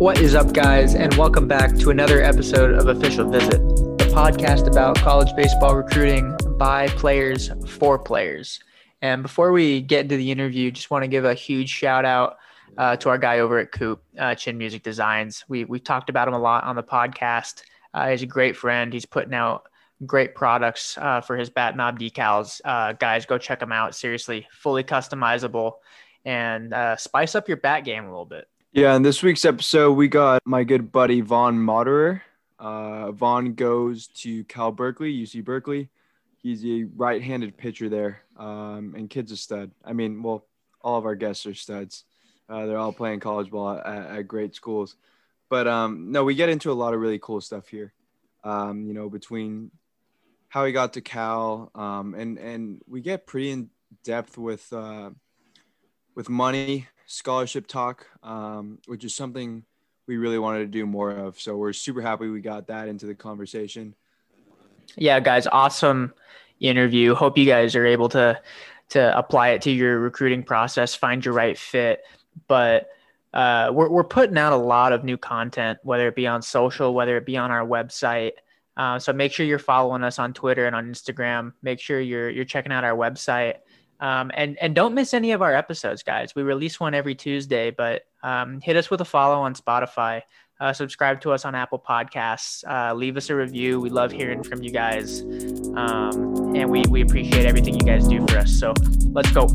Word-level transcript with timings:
What 0.00 0.18
is 0.18 0.34
up, 0.34 0.54
guys, 0.54 0.94
and 0.94 1.12
welcome 1.18 1.46
back 1.46 1.76
to 1.76 1.90
another 1.90 2.22
episode 2.22 2.72
of 2.72 2.88
Official 2.88 3.28
Visit, 3.28 3.60
the 3.98 4.10
podcast 4.14 4.66
about 4.66 4.96
college 4.96 5.28
baseball 5.36 5.76
recruiting 5.76 6.34
by 6.56 6.88
players 6.88 7.50
for 7.68 7.98
players. 7.98 8.60
And 9.02 9.22
before 9.22 9.52
we 9.52 9.82
get 9.82 10.04
into 10.04 10.16
the 10.16 10.30
interview, 10.30 10.70
just 10.70 10.90
want 10.90 11.04
to 11.04 11.06
give 11.06 11.26
a 11.26 11.34
huge 11.34 11.68
shout 11.68 12.06
out 12.06 12.38
uh, 12.78 12.96
to 12.96 13.10
our 13.10 13.18
guy 13.18 13.40
over 13.40 13.58
at 13.58 13.72
Coop, 13.72 14.02
uh, 14.18 14.34
Chin 14.34 14.56
Music 14.56 14.82
Designs. 14.82 15.44
We 15.48 15.66
we 15.66 15.78
talked 15.78 16.08
about 16.08 16.28
him 16.28 16.32
a 16.32 16.38
lot 16.38 16.64
on 16.64 16.76
the 16.76 16.82
podcast. 16.82 17.64
Uh, 17.92 18.08
he's 18.08 18.22
a 18.22 18.26
great 18.26 18.56
friend. 18.56 18.94
He's 18.94 19.04
putting 19.04 19.34
out 19.34 19.68
great 20.06 20.34
products 20.34 20.96
uh, 20.96 21.20
for 21.20 21.36
his 21.36 21.50
bat 21.50 21.76
knob 21.76 21.98
decals. 21.98 22.62
Uh, 22.64 22.94
guys, 22.94 23.26
go 23.26 23.36
check 23.36 23.60
them 23.60 23.70
out. 23.70 23.94
Seriously, 23.94 24.48
fully 24.50 24.82
customizable 24.82 25.74
and 26.24 26.72
uh, 26.72 26.96
spice 26.96 27.34
up 27.34 27.48
your 27.48 27.58
bat 27.58 27.84
game 27.84 28.04
a 28.04 28.08
little 28.08 28.24
bit. 28.24 28.48
Yeah, 28.72 28.94
in 28.94 29.02
this 29.02 29.20
week's 29.20 29.44
episode, 29.44 29.94
we 29.94 30.06
got 30.06 30.42
my 30.44 30.62
good 30.62 30.92
buddy 30.92 31.22
Vaughn 31.22 31.58
Moderer. 31.58 32.22
Uh, 32.56 33.10
Vaughn 33.10 33.54
goes 33.54 34.06
to 34.06 34.44
Cal 34.44 34.70
Berkeley, 34.70 35.12
UC 35.12 35.44
Berkeley. 35.44 35.88
He's 36.36 36.64
a 36.64 36.84
right-handed 36.94 37.56
pitcher 37.56 37.88
there, 37.88 38.22
um, 38.36 38.94
and 38.96 39.10
kid's 39.10 39.32
a 39.32 39.36
stud. 39.36 39.72
I 39.84 39.92
mean, 39.92 40.22
well, 40.22 40.46
all 40.82 40.96
of 40.96 41.04
our 41.04 41.16
guests 41.16 41.46
are 41.46 41.54
studs. 41.54 42.04
Uh, 42.48 42.66
they're 42.66 42.78
all 42.78 42.92
playing 42.92 43.18
college 43.18 43.50
ball 43.50 43.76
at, 43.76 44.18
at 44.18 44.28
great 44.28 44.54
schools. 44.54 44.94
But 45.48 45.66
um, 45.66 46.12
no, 46.12 46.22
we 46.22 46.36
get 46.36 46.48
into 46.48 46.70
a 46.70 46.72
lot 46.72 46.94
of 46.94 47.00
really 47.00 47.18
cool 47.18 47.40
stuff 47.40 47.66
here. 47.66 47.92
Um, 48.44 48.86
you 48.86 48.94
know, 48.94 49.08
between 49.08 49.72
how 50.48 50.64
he 50.64 50.70
got 50.70 50.92
to 50.92 51.00
Cal, 51.00 51.72
um, 51.74 52.14
and 52.14 52.38
and 52.38 52.82
we 52.86 53.00
get 53.00 53.26
pretty 53.26 53.50
in 53.50 53.70
depth 54.04 54.38
with 54.38 54.72
uh, 54.72 55.10
with 56.14 56.28
money, 56.28 56.86
scholarship 57.10 57.66
talk, 57.66 58.06
um, 58.22 58.78
which 58.86 59.04
is 59.04 59.14
something 59.14 59.64
we 60.06 60.16
really 60.16 60.38
wanted 60.38 60.60
to 60.60 60.66
do 60.66 60.86
more 60.86 61.10
of. 61.10 61.40
So 61.40 61.56
we're 61.56 61.72
super 61.72 62.00
happy 62.00 62.28
we 62.28 62.40
got 62.40 62.68
that 62.68 62.88
into 62.88 63.06
the 63.06 63.14
conversation. 63.14 63.94
Yeah, 64.96 65.18
guys, 65.18 65.46
awesome 65.46 66.14
interview. 66.60 67.14
Hope 67.14 67.36
you 67.36 67.46
guys 67.46 67.74
are 67.74 67.86
able 67.86 68.08
to 68.10 68.40
to 68.90 69.18
apply 69.18 69.50
it 69.50 69.62
to 69.62 69.70
your 69.70 69.98
recruiting 69.98 70.42
process, 70.42 70.94
find 70.94 71.24
your 71.24 71.34
right 71.34 71.58
fit. 71.58 72.02
But 72.48 72.88
uh, 73.34 73.70
we're 73.72 73.88
we're 73.88 74.04
putting 74.04 74.38
out 74.38 74.52
a 74.52 74.56
lot 74.56 74.92
of 74.92 75.04
new 75.04 75.16
content, 75.16 75.80
whether 75.82 76.06
it 76.06 76.14
be 76.14 76.26
on 76.26 76.42
social, 76.42 76.94
whether 76.94 77.16
it 77.16 77.26
be 77.26 77.36
on 77.36 77.50
our 77.50 77.66
website. 77.66 78.32
Uh, 78.76 78.98
so 78.98 79.12
make 79.12 79.32
sure 79.32 79.44
you're 79.44 79.58
following 79.58 80.04
us 80.04 80.18
on 80.18 80.32
Twitter 80.32 80.66
and 80.66 80.76
on 80.76 80.90
Instagram. 80.90 81.54
Make 81.60 81.80
sure 81.80 82.00
you're 82.00 82.30
you're 82.30 82.44
checking 82.44 82.72
out 82.72 82.84
our 82.84 82.96
website. 82.96 83.56
Um, 84.00 84.30
and 84.34 84.56
and 84.60 84.74
don't 84.74 84.94
miss 84.94 85.12
any 85.12 85.32
of 85.32 85.42
our 85.42 85.54
episodes, 85.54 86.02
guys. 86.02 86.34
We 86.34 86.42
release 86.42 86.80
one 86.80 86.94
every 86.94 87.14
Tuesday, 87.14 87.70
but 87.70 88.02
um, 88.22 88.60
hit 88.60 88.76
us 88.76 88.90
with 88.90 89.00
a 89.02 89.04
follow 89.04 89.40
on 89.40 89.54
Spotify. 89.54 90.22
Uh, 90.58 90.72
subscribe 90.72 91.20
to 91.22 91.32
us 91.32 91.44
on 91.44 91.54
Apple 91.54 91.78
Podcasts. 91.78 92.64
Uh, 92.68 92.94
leave 92.94 93.16
us 93.16 93.30
a 93.30 93.34
review. 93.34 93.80
We 93.80 93.90
love 93.90 94.10
hearing 94.12 94.42
from 94.42 94.62
you 94.62 94.70
guys, 94.70 95.20
um, 95.74 96.54
and 96.56 96.70
we 96.70 96.82
we 96.88 97.02
appreciate 97.02 97.46
everything 97.46 97.74
you 97.74 97.86
guys 97.86 98.08
do 98.08 98.26
for 98.26 98.38
us. 98.38 98.52
So 98.58 98.74
let's 99.12 99.30
go. 99.32 99.46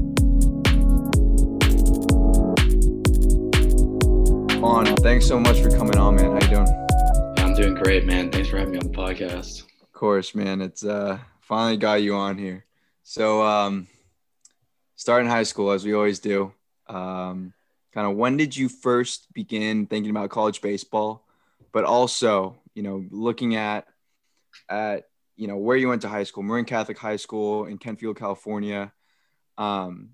Vaughn, 4.60 4.86
thanks 4.98 5.28
so 5.28 5.40
much 5.40 5.60
for 5.62 5.70
coming 5.70 5.98
on, 5.98 6.16
man. 6.16 6.32
How 6.32 6.34
you 6.34 6.56
doing? 6.56 6.68
Yeah, 6.68 7.46
I'm 7.46 7.54
doing 7.54 7.76
great, 7.76 8.06
man. 8.06 8.32
Thanks 8.32 8.50
for 8.50 8.58
having 8.58 8.74
me 8.74 8.80
on 8.80 8.92
the 8.92 8.98
podcast. 8.98 9.62
Of 9.82 9.92
course, 9.94 10.34
man. 10.34 10.62
It's 10.62 10.84
uh 10.84 11.20
finally 11.42 11.78
got 11.78 12.02
you 12.02 12.16
on 12.16 12.38
here. 12.38 12.66
So 13.04 13.44
um 13.44 13.88
starting 14.96 15.30
high 15.30 15.44
school 15.44 15.72
as 15.72 15.86
we 15.86 15.94
always 15.94 16.20
do. 16.20 16.54
Um, 16.88 17.54
kind 17.94 18.08
of 18.08 18.16
when 18.16 18.38
did 18.38 18.56
you 18.56 18.70
first 18.70 19.32
begin 19.34 19.88
thinking 19.88 20.12
about 20.12 20.30
college 20.30 20.62
baseball, 20.62 21.26
but 21.72 21.84
also 21.84 22.58
you 22.74 22.84
know 22.84 23.06
looking 23.10 23.56
at 23.56 23.88
at 24.70 25.06
you 25.36 25.48
know 25.48 25.58
where 25.58 25.78
you 25.78 25.88
went 25.88 26.02
to 26.04 26.10
high 26.10 26.24
school, 26.24 26.44
Marin 26.44 26.66
Catholic 26.66 26.98
High 26.98 27.18
School 27.18 27.66
in 27.66 27.78
Kentfield, 27.78 28.18
California. 28.18 28.92
Um, 29.58 30.12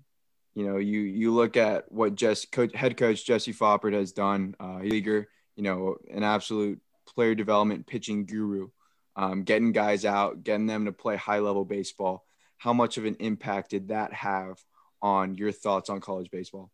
you 0.54 0.66
know, 0.66 0.76
you 0.76 1.00
you 1.00 1.32
look 1.32 1.56
at 1.56 1.90
what 1.90 2.14
just 2.14 2.52
coach, 2.52 2.74
head 2.74 2.96
coach 2.96 3.24
Jesse 3.24 3.54
Foppert 3.54 3.94
has 3.94 4.12
done. 4.12 4.54
Uh, 4.60 4.80
leaguer, 4.82 5.28
you 5.56 5.62
know, 5.62 5.96
an 6.12 6.22
absolute 6.22 6.80
player 7.06 7.34
development 7.34 7.86
pitching 7.86 8.26
guru, 8.26 8.68
um, 9.16 9.44
getting 9.44 9.72
guys 9.72 10.04
out, 10.04 10.44
getting 10.44 10.66
them 10.66 10.84
to 10.84 10.92
play 10.92 11.16
high 11.16 11.38
level 11.38 11.64
baseball. 11.64 12.24
How 12.58 12.72
much 12.72 12.98
of 12.98 13.06
an 13.06 13.16
impact 13.18 13.70
did 13.70 13.88
that 13.88 14.12
have 14.12 14.62
on 15.02 15.34
your 15.34 15.52
thoughts 15.52 15.90
on 15.90 16.00
college 16.00 16.30
baseball? 16.30 16.70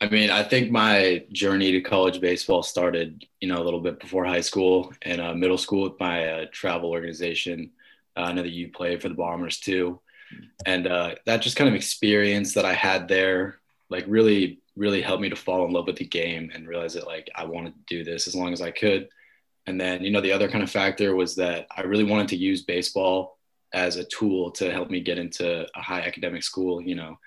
I 0.00 0.08
mean, 0.08 0.30
I 0.30 0.42
think 0.42 0.70
my 0.70 1.24
journey 1.30 1.72
to 1.72 1.80
college 1.80 2.20
baseball 2.20 2.62
started, 2.62 3.26
you 3.40 3.48
know, 3.48 3.62
a 3.62 3.64
little 3.64 3.80
bit 3.80 4.00
before 4.00 4.24
high 4.24 4.40
school 4.40 4.92
and 5.02 5.20
uh, 5.20 5.34
middle 5.34 5.58
school 5.58 5.90
with 5.90 6.00
my 6.00 6.26
uh, 6.26 6.46
travel 6.52 6.90
organization. 6.90 7.70
Uh, 8.16 8.20
I 8.20 8.32
know 8.32 8.42
that 8.42 8.52
you 8.52 8.70
played 8.70 9.02
for 9.02 9.10
the 9.10 9.14
Bombers 9.14 9.58
too, 9.60 10.00
and 10.64 10.86
uh, 10.86 11.16
that 11.26 11.42
just 11.42 11.56
kind 11.56 11.68
of 11.68 11.74
experience 11.74 12.54
that 12.54 12.64
I 12.64 12.72
had 12.72 13.08
there, 13.08 13.60
like 13.90 14.04
really, 14.08 14.60
really 14.74 15.02
helped 15.02 15.20
me 15.20 15.28
to 15.28 15.36
fall 15.36 15.66
in 15.66 15.72
love 15.72 15.86
with 15.86 15.96
the 15.96 16.06
game 16.06 16.50
and 16.54 16.66
realize 16.66 16.94
that 16.94 17.06
like 17.06 17.28
I 17.34 17.44
wanted 17.44 17.74
to 17.74 17.94
do 17.94 18.02
this 18.02 18.26
as 18.26 18.34
long 18.34 18.54
as 18.54 18.62
I 18.62 18.70
could. 18.70 19.08
And 19.66 19.78
then, 19.78 20.02
you 20.02 20.10
know, 20.10 20.22
the 20.22 20.32
other 20.32 20.48
kind 20.48 20.64
of 20.64 20.70
factor 20.70 21.14
was 21.14 21.36
that 21.36 21.66
I 21.76 21.82
really 21.82 22.04
wanted 22.04 22.28
to 22.28 22.36
use 22.36 22.62
baseball 22.62 23.38
as 23.74 23.96
a 23.96 24.04
tool 24.04 24.50
to 24.52 24.72
help 24.72 24.90
me 24.90 25.00
get 25.00 25.18
into 25.18 25.66
a 25.76 25.82
high 25.82 26.00
academic 26.00 26.42
school. 26.42 26.80
You 26.80 26.94
know, 26.94 27.18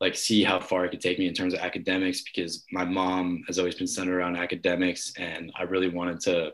like 0.00 0.14
see 0.14 0.44
how 0.44 0.60
far 0.60 0.84
it 0.84 0.90
could 0.90 1.00
take 1.00 1.18
me 1.18 1.26
in 1.26 1.34
terms 1.34 1.54
of 1.54 1.60
academics 1.60 2.22
because 2.22 2.64
my 2.70 2.84
mom 2.84 3.42
has 3.46 3.58
always 3.58 3.74
been 3.74 3.86
centered 3.86 4.16
around 4.16 4.36
academics 4.36 5.12
and 5.16 5.52
I 5.58 5.64
really 5.64 5.88
wanted 5.88 6.20
to 6.20 6.52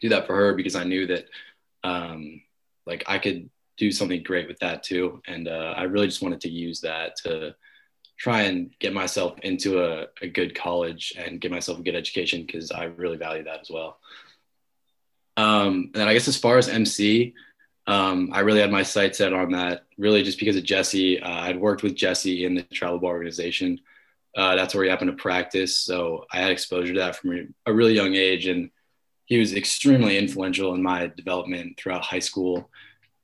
do 0.00 0.08
that 0.10 0.26
for 0.26 0.34
her 0.36 0.54
because 0.54 0.76
I 0.76 0.84
knew 0.84 1.06
that 1.06 1.26
um, 1.82 2.40
like 2.86 3.04
I 3.06 3.18
could 3.18 3.50
do 3.76 3.90
something 3.90 4.22
great 4.22 4.48
with 4.48 4.58
that 4.60 4.82
too 4.82 5.20
and 5.26 5.48
uh, 5.48 5.74
I 5.76 5.84
really 5.84 6.06
just 6.06 6.22
wanted 6.22 6.40
to 6.42 6.50
use 6.50 6.80
that 6.80 7.16
to 7.24 7.54
try 8.16 8.42
and 8.42 8.70
get 8.80 8.92
myself 8.92 9.38
into 9.40 9.82
a, 9.82 10.06
a 10.20 10.28
good 10.28 10.54
college 10.54 11.14
and 11.16 11.40
get 11.40 11.52
myself 11.52 11.78
a 11.78 11.82
good 11.82 11.94
education 11.94 12.44
because 12.44 12.72
I 12.72 12.84
really 12.84 13.16
value 13.16 13.44
that 13.44 13.60
as 13.60 13.70
well. 13.70 13.98
Um, 15.36 15.92
and 15.94 16.02
I 16.02 16.14
guess 16.14 16.26
as 16.26 16.36
far 16.36 16.58
as 16.58 16.68
MC, 16.68 17.34
um, 17.88 18.28
I 18.34 18.40
really 18.40 18.60
had 18.60 18.70
my 18.70 18.82
sights 18.82 19.16
set 19.16 19.32
on 19.32 19.50
that, 19.52 19.84
really 19.96 20.22
just 20.22 20.38
because 20.38 20.56
of 20.56 20.62
Jesse. 20.62 21.20
Uh, 21.20 21.40
I'd 21.40 21.58
worked 21.58 21.82
with 21.82 21.94
Jesse 21.94 22.44
in 22.44 22.54
the 22.54 22.62
travel 22.64 22.98
ball 22.98 23.10
organization. 23.10 23.80
Uh, 24.36 24.54
that's 24.54 24.74
where 24.74 24.84
he 24.84 24.90
happened 24.90 25.10
to 25.10 25.16
practice. 25.16 25.78
So 25.78 26.26
I 26.30 26.36
had 26.42 26.50
exposure 26.50 26.92
to 26.92 26.98
that 27.00 27.16
from 27.16 27.54
a 27.64 27.72
really 27.72 27.94
young 27.94 28.14
age. 28.14 28.46
And 28.46 28.70
he 29.24 29.38
was 29.38 29.54
extremely 29.54 30.18
influential 30.18 30.74
in 30.74 30.82
my 30.82 31.06
development 31.06 31.78
throughout 31.78 32.04
high 32.04 32.18
school. 32.18 32.68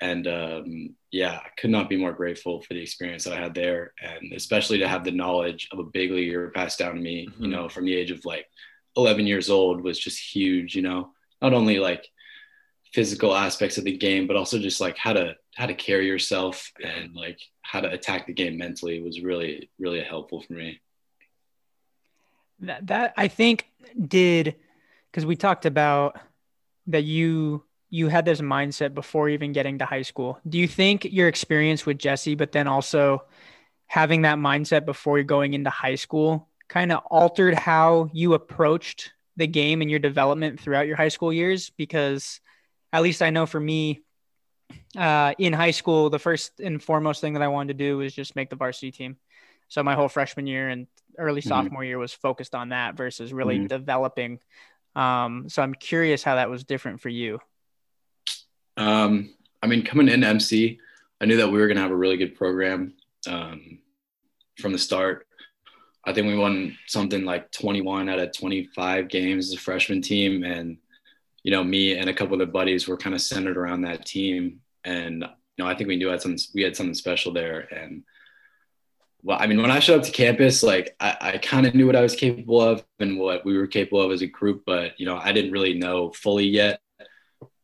And 0.01 0.27
um, 0.27 0.95
yeah, 1.11 1.41
I 1.45 1.49
could 1.59 1.71
not 1.71 1.91
be 1.91 1.99
more 1.99 2.13
grateful 2.15 2.63
for 2.63 2.73
the 2.73 2.81
experience 2.81 3.25
that 3.25 3.35
I 3.35 3.41
had 3.41 3.55
there. 3.55 3.93
And 4.03 4.33
especially 4.33 4.79
to 4.79 4.89
have 4.89 5.05
the 5.05 5.11
knowledge 5.11 5.69
of 5.73 5.79
a 5.79 5.85
big 5.85 6.11
leaguer 6.11 6.51
passed 6.51 6.79
down 6.79 6.95
to 6.95 7.01
me, 7.03 7.27
mm-hmm. 7.27 7.45
you 7.45 7.51
know, 7.51 7.69
from 7.69 7.85
the 7.85 7.95
age 7.95 8.11
of 8.11 8.25
like 8.25 8.47
11 8.97 9.27
years 9.27 9.51
old 9.51 9.83
was 9.83 9.99
just 9.99 10.19
huge, 10.19 10.75
you 10.75 10.83
know, 10.83 11.11
not 11.43 11.53
only 11.53 11.79
like 11.79 12.09
physical 12.95 13.35
aspects 13.35 13.77
of 13.77 13.83
the 13.83 13.97
game, 13.97 14.29
but 14.29 14.37
also 14.37 14.57
just 14.57 14.81
like 14.81 14.97
how 14.97 15.13
to 15.13 15.35
how 15.57 15.67
to 15.67 15.75
carry 15.75 16.07
yourself 16.07 16.71
and 16.83 17.13
like 17.15 17.41
how 17.63 17.81
to 17.81 17.91
attack 17.91 18.27
the 18.27 18.33
game 18.33 18.57
mentally 18.57 19.03
was 19.03 19.21
really 19.21 19.69
really 19.81 20.01
helpful 20.01 20.41
for 20.41 20.53
me. 20.53 20.81
That, 22.61 22.87
that 22.87 23.15
I 23.17 23.27
think 23.27 23.67
did 24.01 24.55
because 25.11 25.27
we 25.27 25.35
talked 25.35 25.67
about 25.67 26.21
that 26.87 27.03
you 27.03 27.65
you 27.91 28.09
had 28.09 28.25
this 28.25 28.41
mindset 28.41 28.95
before 28.95 29.29
even 29.29 29.53
getting 29.53 29.79
to 29.79 29.85
high 29.85 30.03
school. 30.03 30.39
Do 30.49 30.59
you 30.59 30.69
think 30.69 31.05
your 31.05 31.27
experience 31.27 31.85
with 31.85 31.99
Jesse, 31.99 32.37
but 32.37 32.53
then 32.53 32.69
also 32.69 33.25
having 33.87 34.23
that 34.23 34.39
mindset 34.39 34.85
before 34.87 35.19
you're 35.19 35.25
going 35.25 35.55
into 35.55 35.71
high 35.71 35.95
school 35.97 36.49
kind 36.69 36.93
of 36.93 37.03
altered 37.11 37.55
how 37.55 38.09
you 38.13 38.35
approached 38.35 39.13
the 39.37 39.47
game 39.47 39.83
and 39.83 39.91
your 39.91 39.99
development 39.99 40.61
throughout 40.61 40.87
your 40.87 40.97
high 40.97 41.09
school 41.09 41.33
years? 41.33 41.71
Because 41.71 42.41
at 42.95 43.03
least 43.03 43.23
I 43.23 43.31
know 43.31 43.45
for 43.45 43.59
me, 43.59 44.03
uh, 44.97 45.35
in 45.37 45.53
high 45.53 45.73
school, 45.73 46.11
the 46.11 46.19
first 46.21 46.61
and 46.61 46.81
foremost 46.81 47.21
thing 47.21 47.33
that 47.33 47.43
I 47.43 47.49
wanted 47.49 47.77
to 47.77 47.85
do 47.85 47.99
was 47.99 48.15
just 48.15 48.37
make 48.37 48.51
the 48.51 48.57
varsity 48.57 48.93
team. 48.93 49.17
So 49.67 49.83
my 49.83 49.97
whole 49.97 50.09
freshman 50.09 50.47
year 50.47 50.69
and 50.69 50.87
early 51.19 51.41
mm-hmm. 51.41 51.49
sophomore 51.49 51.83
year 51.83 51.99
was 51.99 52.13
focused 52.13 52.55
on 52.55 52.69
that 52.69 52.97
versus 52.97 53.33
really 53.33 53.57
mm-hmm. 53.57 53.67
developing. 53.67 54.39
Um, 54.95 55.49
so 55.49 55.61
I'm 55.61 55.75
curious 55.75 56.23
how 56.23 56.37
that 56.37 56.49
was 56.49 56.63
different 56.63 57.01
for 57.01 57.09
you. 57.09 57.41
Um, 58.77 59.35
I 59.61 59.67
mean, 59.67 59.85
coming 59.85 60.09
in 60.09 60.23
MC, 60.23 60.79
I 61.21 61.25
knew 61.25 61.39
that 61.39 61.51
we 61.51 61.59
were 61.59 61.67
going 61.67 61.77
to 61.77 61.83
have 61.83 61.91
a 61.91 61.97
really 61.97 62.17
good 62.17 62.37
program 62.37 62.95
um, 63.29 63.81
from 64.61 64.71
the 64.71 64.79
start. 64.79 65.27
I 66.05 66.13
think 66.13 66.29
we 66.29 66.37
won 66.37 66.79
something 66.87 67.25
like 67.25 67.51
21 67.51 68.09
out 68.09 68.21
of 68.21 68.33
25 68.33 69.09
games 69.09 69.49
as 69.49 69.55
a 69.55 69.61
freshman 69.61 70.01
team, 70.01 70.45
and 70.45 70.77
you 71.45 71.51
know, 71.51 71.63
me 71.63 71.97
and 71.97 72.11
a 72.11 72.15
couple 72.15 72.33
of 72.33 72.41
the 72.41 72.53
buddies 72.53 72.89
were 72.89 72.97
kind 72.97 73.15
of 73.15 73.21
centered 73.21 73.57
around 73.57 73.83
that 73.83 74.07
team. 74.07 74.61
And, 74.83 75.23
you 75.23 75.65
know, 75.65 75.67
I 75.67 75.75
think 75.77 75.89
we 75.89 75.97
knew 75.97 76.09
had 76.09 76.25
we 76.55 76.63
had 76.63 76.75
something 76.75 76.95
special 76.95 77.33
there. 77.33 77.61
And 77.73 78.03
well, 79.23 79.39
I 79.39 79.47
mean, 79.47 79.61
when 79.61 79.71
I 79.71 79.79
showed 79.79 80.01
up 80.01 80.07
to 80.07 80.13
campus, 80.13 80.63
like 80.63 80.97
I, 80.99 81.17
I 81.21 81.39
kind 81.39 81.67
of 81.67 81.75
knew 81.75 81.87
what 81.87 81.97
I 81.97 82.01
was 82.01 82.17
capable 82.17 82.61
of 82.61 82.83
and 82.99 83.19
what 83.19 83.45
we 83.45 83.57
were 83.57 83.67
capable 83.67 84.01
of 84.01 84.11
as 84.11 84.23
a 84.23 84.27
group, 84.27 84.65
but 84.67 84.99
you 84.99 85.07
know, 85.07 85.17
I 85.17 85.33
didn't 85.33 85.53
really 85.53 85.75
know 85.75 86.11
fully 86.13 86.47
yet. 86.47 86.81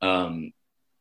Um, 0.03 0.53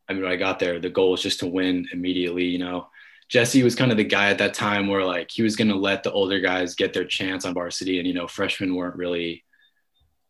I 0.08 0.14
mean, 0.14 0.24
when 0.24 0.32
I 0.32 0.38
got 0.38 0.60
there, 0.60 0.80
the 0.80 0.90
goal 0.90 1.12
was 1.12 1.22
just 1.22 1.42
to 1.42 1.48
win 1.48 1.86
immediately. 1.94 2.46
You 2.46 2.60
know, 2.60 2.88
Jesse 3.28 3.64
was 3.64 3.76
kind 3.76 3.92
of 3.92 3.98
the 3.98 4.04
guy 4.04 4.30
at 4.30 4.38
that 4.40 4.54
time 4.54 4.88
where 4.88 5.06
like 5.06 5.30
he 5.30 5.44
was 5.44 5.56
going 5.56 5.68
to 5.68 5.76
let 5.76 6.04
the 6.04 6.12
older 6.12 6.40
guys 6.40 6.76
get 6.76 6.94
their 6.94 7.06
chance 7.06 7.46
on 7.46 7.54
varsity, 7.54 8.00
and 8.00 8.08
you 8.08 8.14
know, 8.14 8.28
freshmen 8.28 8.74
weren't 8.74 8.96
really 8.96 9.44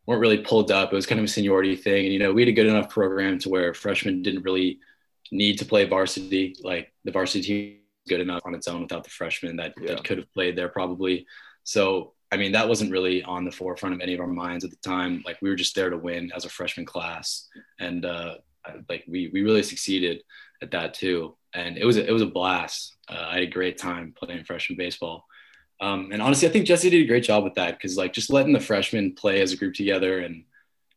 weren't 0.09 0.21
really 0.21 0.39
pulled 0.39 0.71
up. 0.71 0.91
It 0.91 0.95
was 0.95 1.05
kind 1.05 1.19
of 1.19 1.25
a 1.25 1.27
seniority 1.27 1.75
thing, 1.75 2.05
and 2.05 2.11
you 2.11 2.17
know, 2.17 2.33
we 2.33 2.41
had 2.41 2.49
a 2.49 2.51
good 2.51 2.65
enough 2.65 2.89
program 2.89 3.37
to 3.39 3.49
where 3.49 3.75
freshmen 3.75 4.23
didn't 4.23 4.41
really 4.41 4.79
need 5.31 5.59
to 5.59 5.65
play 5.65 5.85
varsity. 5.85 6.55
Like 6.63 6.91
the 7.03 7.11
varsity 7.11 7.43
team 7.43 7.77
was 8.03 8.09
good 8.09 8.19
enough 8.19 8.41
on 8.43 8.55
its 8.55 8.67
own 8.67 8.81
without 8.81 9.03
the 9.03 9.11
freshmen 9.11 9.57
that, 9.57 9.75
yeah. 9.79 9.89
that 9.89 10.03
could 10.03 10.17
have 10.17 10.33
played 10.33 10.55
there 10.55 10.67
probably. 10.67 11.27
So 11.63 12.13
I 12.31 12.37
mean, 12.37 12.53
that 12.53 12.67
wasn't 12.67 12.91
really 12.91 13.21
on 13.21 13.45
the 13.45 13.51
forefront 13.51 13.93
of 13.93 14.01
any 14.01 14.15
of 14.15 14.19
our 14.19 14.25
minds 14.25 14.63
at 14.65 14.71
the 14.71 14.77
time. 14.77 15.21
Like 15.27 15.37
we 15.43 15.49
were 15.49 15.55
just 15.55 15.75
there 15.75 15.91
to 15.91 15.97
win 15.97 16.31
as 16.35 16.43
a 16.43 16.49
freshman 16.49 16.87
class, 16.87 17.47
and 17.79 18.03
uh, 18.03 18.37
like 18.89 19.03
we 19.07 19.29
we 19.31 19.43
really 19.43 19.61
succeeded 19.61 20.23
at 20.63 20.71
that 20.71 20.95
too. 20.95 21.37
And 21.53 21.77
it 21.77 21.85
was 21.85 21.97
a, 21.97 22.07
it 22.07 22.11
was 22.11 22.23
a 22.23 22.27
blast. 22.27 22.97
Uh, 23.07 23.27
I 23.29 23.33
had 23.35 23.43
a 23.43 23.47
great 23.47 23.77
time 23.77 24.15
playing 24.17 24.43
freshman 24.43 24.75
baseball. 24.75 25.25
Um, 25.81 26.09
and 26.11 26.21
honestly, 26.21 26.47
I 26.47 26.51
think 26.51 26.65
Jesse 26.65 26.89
did 26.89 27.03
a 27.03 27.07
great 27.07 27.23
job 27.23 27.43
with 27.43 27.55
that 27.55 27.77
because 27.77 27.95
like 27.95 28.13
just 28.13 28.31
letting 28.31 28.53
the 28.53 28.59
freshmen 28.59 29.13
play 29.13 29.41
as 29.41 29.53
a 29.53 29.57
group 29.57 29.73
together 29.73 30.19
and 30.19 30.43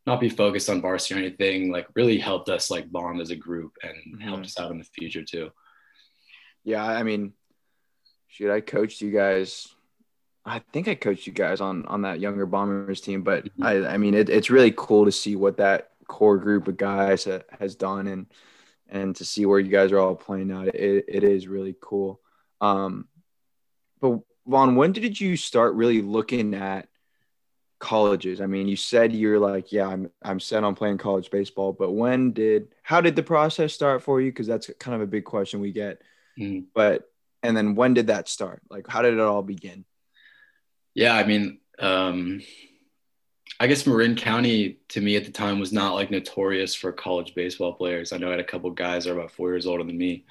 not 0.06 0.20
be 0.20 0.29
focused 0.29 0.69
on 0.69 0.81
varsity 0.81 1.14
or 1.14 1.19
anything 1.19 1.70
like 1.70 1.87
really 1.94 2.19
helped 2.19 2.49
us 2.49 2.70
like 2.70 2.90
bond 2.90 3.20
as 3.20 3.31
a 3.31 3.37
group 3.37 3.76
and 3.82 3.94
mm-hmm. 3.94 4.20
helped 4.20 4.46
us 4.46 4.58
out 4.58 4.73
in 4.73 4.79
the 4.79 4.84
future 4.84 5.23
too. 5.23 5.50
Yeah, 6.64 6.84
I 6.84 7.02
mean, 7.02 7.32
should 8.29 8.50
I 8.50 8.61
coach 8.61 9.00
you 9.00 9.12
guys? 9.12 9.69
I 10.44 10.61
think 10.73 10.88
I 10.88 10.96
coached 10.96 11.26
you 11.29 11.32
guys 11.32 11.61
on 11.61 11.87
on 11.87 12.02
that 12.02 12.19
younger 12.19 12.46
bombers 12.46 13.00
team, 13.00 13.23
but 13.23 13.44
mm-hmm. 13.44 13.62
I 13.62 13.94
I 13.94 13.99
mean 13.99 14.14
it, 14.14 14.29
it's 14.29 14.50
really 14.50 14.75
cool 14.76 15.05
to 15.05 15.12
see 15.12 15.37
what 15.37 15.58
that 15.58 15.90
core 16.08 16.38
group 16.38 16.67
of 16.67 16.76
guys 16.76 17.25
ha, 17.25 17.38
has 17.58 17.76
done 17.76 18.08
and 18.08 18.26
and 18.88 19.17
to 19.17 19.25
see 19.25 19.46
where 19.46 19.61
you 19.61 19.70
guys 19.70 19.93
are 19.93 19.99
all 19.99 20.17
playing 20.17 20.49
now. 20.49 20.62
It, 20.62 21.05
it 21.08 21.25
is 21.25 21.49
really 21.49 21.75
cool. 21.81 22.20
Um, 22.61 23.08
but 24.00 24.20
Vaughn, 24.47 24.77
when 24.77 24.93
did 24.93 25.21
you 25.21 25.37
start 25.37 25.75
really 25.75 26.03
looking 26.03 26.55
at 26.55 26.89
colleges? 27.79 28.41
I 28.41 28.47
mean, 28.47 28.69
you 28.69 28.77
said 28.77 29.12
you're 29.12 29.39
like, 29.39 29.73
yeah, 29.73 29.87
I'm 29.87 30.11
I'm 30.23 30.41
set 30.41 30.65
on 30.65 30.75
playing 30.75 30.99
college 30.99 31.31
baseball, 31.31 31.73
but 31.73 31.93
when 31.93 32.33
did 32.33 32.69
how 32.83 33.00
did 33.00 33.17
the 33.17 33.23
process 33.23 33.73
start 33.73 34.03
for 34.03 34.21
you? 34.21 34.31
Because 34.31 34.47
that's 34.47 34.71
kind 34.79 34.94
of 34.94 35.00
a 35.00 35.06
big 35.06 35.25
question 35.25 35.61
we 35.61 35.73
get. 35.73 36.03
Mm. 36.39 36.65
But 36.75 37.11
and 37.43 37.56
then 37.56 37.75
when 37.75 37.94
did 37.94 38.09
that 38.09 38.29
start? 38.29 38.62
Like, 38.71 38.87
how 38.89 39.03
did 39.03 39.15
it 39.15 39.21
all 39.21 39.43
begin? 39.43 39.85
Yeah, 40.94 41.15
I 41.15 41.25
mean, 41.25 41.59
um, 41.79 42.43
I 43.59 43.67
guess 43.67 43.87
Marin 43.87 44.15
County 44.15 44.79
to 44.89 45.00
me 45.00 45.17
at 45.17 45.25
the 45.25 45.31
time 45.31 45.59
was 45.59 45.73
not 45.73 45.94
like 45.94 46.11
notorious 46.11 46.75
for 46.75 46.93
college 46.93 47.35
baseball 47.35 47.75
players. 47.75 48.12
I 48.12 48.19
know 48.19 48.29
I 48.29 48.33
had 48.33 48.41
a 48.41 48.44
couple 48.44 48.71
guys 48.71 49.05
that 49.05 49.11
are 49.11 49.19
about 49.19 49.31
four 49.31 49.50
years 49.50 49.67
older 49.67 49.85
than 49.85 49.97
me 49.97 50.25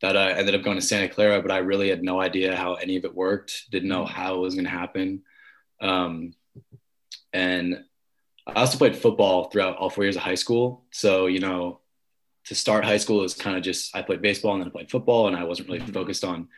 that 0.00 0.16
I 0.16 0.32
ended 0.32 0.54
up 0.54 0.62
going 0.62 0.76
to 0.76 0.82
Santa 0.82 1.08
Clara, 1.08 1.42
but 1.42 1.50
I 1.50 1.58
really 1.58 1.88
had 1.88 2.02
no 2.02 2.20
idea 2.20 2.56
how 2.56 2.74
any 2.74 2.96
of 2.96 3.04
it 3.04 3.14
worked. 3.14 3.70
Didn't 3.70 3.88
know 3.88 4.04
how 4.04 4.36
it 4.36 4.40
was 4.40 4.54
going 4.54 4.64
to 4.64 4.70
happen. 4.70 5.22
Um, 5.80 6.34
and 7.32 7.84
I 8.46 8.60
also 8.60 8.78
played 8.78 8.96
football 8.96 9.50
throughout 9.50 9.76
all 9.76 9.90
four 9.90 10.04
years 10.04 10.16
of 10.16 10.22
high 10.22 10.34
school. 10.34 10.84
So, 10.90 11.26
you 11.26 11.40
know, 11.40 11.80
to 12.44 12.54
start 12.54 12.84
high 12.84 12.96
school 12.96 13.24
is 13.24 13.34
kind 13.34 13.56
of 13.56 13.62
just 13.62 13.94
I 13.94 14.02
played 14.02 14.22
baseball 14.22 14.54
and 14.54 14.62
then 14.62 14.68
I 14.68 14.72
played 14.72 14.90
football, 14.90 15.26
and 15.26 15.36
I 15.36 15.44
wasn't 15.44 15.68
really 15.68 15.80
mm-hmm. 15.80 15.92
focused 15.92 16.24
on 16.24 16.48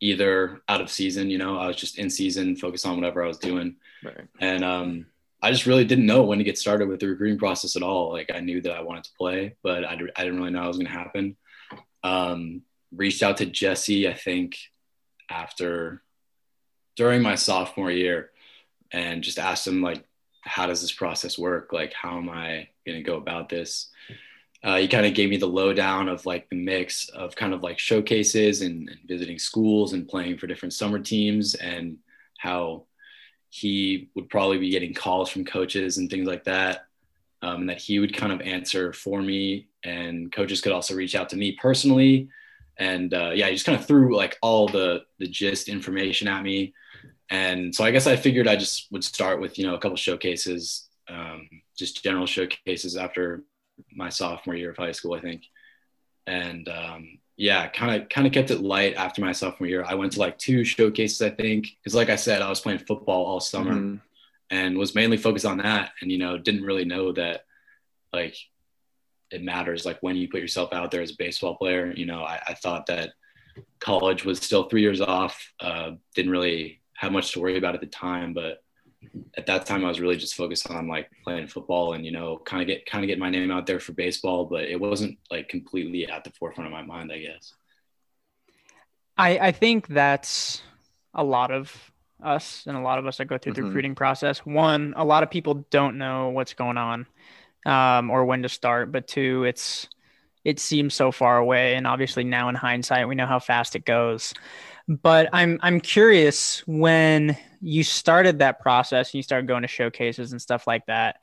either 0.00 0.60
out 0.68 0.80
of 0.80 0.90
season. 0.90 1.30
You 1.30 1.38
know, 1.38 1.58
I 1.58 1.66
was 1.66 1.76
just 1.76 1.98
in 1.98 2.10
season, 2.10 2.56
focused 2.56 2.86
on 2.86 2.96
whatever 2.96 3.24
I 3.24 3.28
was 3.28 3.38
doing. 3.38 3.76
Right. 4.04 4.28
And 4.40 4.62
um, 4.62 5.06
I 5.42 5.50
just 5.50 5.66
really 5.66 5.84
didn't 5.84 6.06
know 6.06 6.22
when 6.22 6.38
to 6.38 6.44
get 6.44 6.58
started 6.58 6.88
with 6.88 7.00
the 7.00 7.08
recruiting 7.08 7.38
process 7.38 7.74
at 7.74 7.82
all. 7.82 8.12
Like 8.12 8.30
I 8.32 8.40
knew 8.40 8.60
that 8.60 8.72
I 8.72 8.82
wanted 8.82 9.04
to 9.04 9.10
play, 9.18 9.56
but 9.62 9.84
I, 9.84 9.94
I 9.94 10.24
didn't 10.24 10.38
really 10.38 10.50
know 10.50 10.60
how 10.60 10.66
it 10.66 10.68
was 10.68 10.76
going 10.76 10.86
to 10.86 10.98
happen. 10.98 11.36
Um, 12.04 12.62
reached 12.96 13.22
out 13.22 13.38
to 13.38 13.46
Jesse, 13.46 14.08
I 14.08 14.14
think, 14.14 14.56
after 15.30 16.02
during 16.96 17.22
my 17.22 17.34
sophomore 17.34 17.90
year, 17.90 18.30
and 18.92 19.22
just 19.22 19.38
asked 19.38 19.66
him 19.66 19.82
like, 19.82 20.04
how 20.42 20.66
does 20.66 20.80
this 20.80 20.92
process 20.92 21.38
work? 21.38 21.72
Like, 21.72 21.92
how 21.92 22.18
am 22.18 22.28
I 22.28 22.68
going 22.86 22.98
to 22.98 23.02
go 23.02 23.16
about 23.16 23.48
this? 23.48 23.90
uh, 24.64 24.78
he 24.78 24.88
kind 24.88 25.04
of 25.04 25.12
gave 25.12 25.28
me 25.28 25.36
the 25.36 25.46
lowdown 25.46 26.08
of 26.08 26.24
like 26.24 26.48
the 26.48 26.56
mix 26.56 27.10
of 27.10 27.36
kind 27.36 27.52
of 27.52 27.62
like 27.62 27.78
showcases 27.78 28.62
and, 28.62 28.88
and, 28.88 28.98
visiting 29.06 29.38
schools 29.38 29.92
and 29.92 30.08
playing 30.08 30.38
for 30.38 30.46
different 30.46 30.72
summer 30.72 30.98
teams 30.98 31.54
and 31.54 31.98
how 32.38 32.84
he 33.50 34.08
would 34.14 34.28
probably 34.30 34.58
be 34.58 34.70
getting 34.70 34.94
calls 34.94 35.28
from 35.28 35.44
coaches 35.44 35.98
and 35.98 36.08
things 36.08 36.26
like 36.26 36.44
that 36.44 36.86
um, 37.42 37.60
and 37.60 37.68
that 37.68 37.78
he 37.78 37.98
would 37.98 38.16
kind 38.16 38.32
of 38.32 38.40
answer 38.40 38.92
for 38.94 39.20
me 39.20 39.68
and 39.84 40.32
coaches 40.32 40.62
could 40.62 40.72
also 40.72 40.94
reach 40.94 41.14
out 41.14 41.28
to 41.28 41.36
me 41.36 41.52
personally 41.60 42.28
and 42.78 43.14
uh, 43.14 43.30
yeah 43.34 43.46
he 43.46 43.54
just 43.54 43.66
kind 43.66 43.78
of 43.78 43.86
threw 43.86 44.16
like 44.16 44.36
all 44.42 44.68
the 44.68 45.02
the 45.18 45.26
gist 45.26 45.68
information 45.68 46.28
at 46.28 46.42
me 46.42 46.74
and 47.30 47.74
so 47.74 47.84
i 47.84 47.90
guess 47.90 48.06
i 48.06 48.16
figured 48.16 48.48
i 48.48 48.56
just 48.56 48.90
would 48.90 49.04
start 49.04 49.40
with 49.40 49.58
you 49.58 49.66
know 49.66 49.74
a 49.74 49.78
couple 49.78 49.96
showcases 49.96 50.88
um, 51.08 51.48
just 51.76 52.02
general 52.02 52.26
showcases 52.26 52.96
after 52.96 53.44
my 53.92 54.08
sophomore 54.08 54.54
year 54.54 54.70
of 54.70 54.76
high 54.76 54.92
school, 54.92 55.14
I 55.14 55.20
think. 55.20 55.44
And 56.26 56.68
um, 56.68 57.18
yeah, 57.36 57.68
kind 57.68 58.02
of 58.02 58.08
kind 58.08 58.26
of 58.26 58.32
kept 58.32 58.50
it 58.50 58.60
light 58.60 58.94
after 58.94 59.20
my 59.20 59.32
sophomore 59.32 59.68
year. 59.68 59.84
I 59.86 59.94
went 59.94 60.12
to 60.12 60.20
like 60.20 60.38
two 60.38 60.64
showcases, 60.64 61.20
I 61.20 61.30
think, 61.30 61.68
because 61.80 61.94
like 61.94 62.10
I 62.10 62.16
said, 62.16 62.42
I 62.42 62.48
was 62.48 62.60
playing 62.60 62.78
football 62.80 63.24
all 63.24 63.40
summer 63.40 63.74
mm-hmm. 63.74 63.96
and 64.50 64.78
was 64.78 64.94
mainly 64.94 65.16
focused 65.16 65.46
on 65.46 65.58
that, 65.58 65.92
and 66.00 66.10
you 66.10 66.18
know, 66.18 66.38
didn't 66.38 66.64
really 66.64 66.84
know 66.84 67.12
that 67.12 67.44
like 68.12 68.36
it 69.34 69.42
matters 69.42 69.84
like 69.84 69.98
when 70.00 70.16
you 70.16 70.28
put 70.28 70.40
yourself 70.40 70.72
out 70.72 70.90
there 70.90 71.02
as 71.02 71.10
a 71.10 71.16
baseball 71.18 71.56
player. 71.56 71.92
You 71.94 72.06
know, 72.06 72.22
I, 72.22 72.40
I 72.48 72.54
thought 72.54 72.86
that 72.86 73.10
college 73.80 74.24
was 74.24 74.38
still 74.38 74.64
three 74.64 74.80
years 74.80 75.00
off. 75.00 75.52
Uh, 75.60 75.92
didn't 76.14 76.30
really 76.30 76.80
have 76.94 77.12
much 77.12 77.32
to 77.32 77.40
worry 77.40 77.58
about 77.58 77.74
at 77.74 77.80
the 77.80 77.86
time, 77.86 78.32
but 78.32 78.62
at 79.36 79.46
that 79.46 79.66
time 79.66 79.84
I 79.84 79.88
was 79.88 80.00
really 80.00 80.16
just 80.16 80.36
focused 80.36 80.70
on 80.70 80.88
like 80.88 81.10
playing 81.24 81.48
football 81.48 81.92
and 81.92 82.06
you 82.06 82.10
know 82.10 82.38
kind 82.38 82.62
of 82.62 82.66
get 82.66 82.86
kind 82.86 83.04
of 83.04 83.08
get 83.08 83.18
my 83.18 83.28
name 83.28 83.50
out 83.50 83.66
there 83.66 83.80
for 83.80 83.92
baseball, 83.92 84.46
but 84.46 84.64
it 84.64 84.80
wasn't 84.80 85.18
like 85.30 85.48
completely 85.48 86.06
at 86.06 86.24
the 86.24 86.30
forefront 86.30 86.68
of 86.68 86.72
my 86.72 86.82
mind, 86.82 87.12
I 87.12 87.18
guess. 87.18 87.52
I 89.18 89.38
I 89.38 89.52
think 89.52 89.88
that's 89.88 90.62
a 91.12 91.24
lot 91.24 91.50
of 91.50 91.92
us 92.22 92.64
and 92.66 92.76
a 92.76 92.80
lot 92.80 92.98
of 92.98 93.06
us 93.06 93.18
that 93.18 93.26
go 93.26 93.36
through 93.36 93.52
mm-hmm. 93.52 93.62
the 93.62 93.68
recruiting 93.68 93.94
process. 93.94 94.38
One, 94.38 94.94
a 94.96 95.04
lot 95.04 95.22
of 95.22 95.30
people 95.30 95.66
don't 95.70 95.98
know 95.98 96.30
what's 96.30 96.54
going 96.54 96.78
on 96.78 97.06
um, 97.64 98.10
or 98.10 98.24
when 98.24 98.42
to 98.42 98.48
start, 98.48 98.92
but 98.92 99.06
two, 99.06 99.44
it's 99.44 99.88
it 100.44 100.60
seems 100.60 100.94
so 100.94 101.10
far 101.10 101.38
away, 101.38 101.74
and 101.74 101.86
obviously 101.86 102.24
now 102.24 102.48
in 102.48 102.54
hindsight, 102.54 103.08
we 103.08 103.14
know 103.14 103.26
how 103.26 103.38
fast 103.38 103.76
it 103.76 103.84
goes. 103.84 104.34
But 104.86 105.30
I'm 105.32 105.58
I'm 105.62 105.80
curious 105.80 106.62
when 106.66 107.36
you 107.62 107.82
started 107.82 108.40
that 108.40 108.60
process 108.60 109.08
and 109.08 109.14
you 109.14 109.22
started 109.22 109.48
going 109.48 109.62
to 109.62 109.68
showcases 109.68 110.32
and 110.32 110.42
stuff 110.42 110.66
like 110.66 110.86
that. 110.86 111.16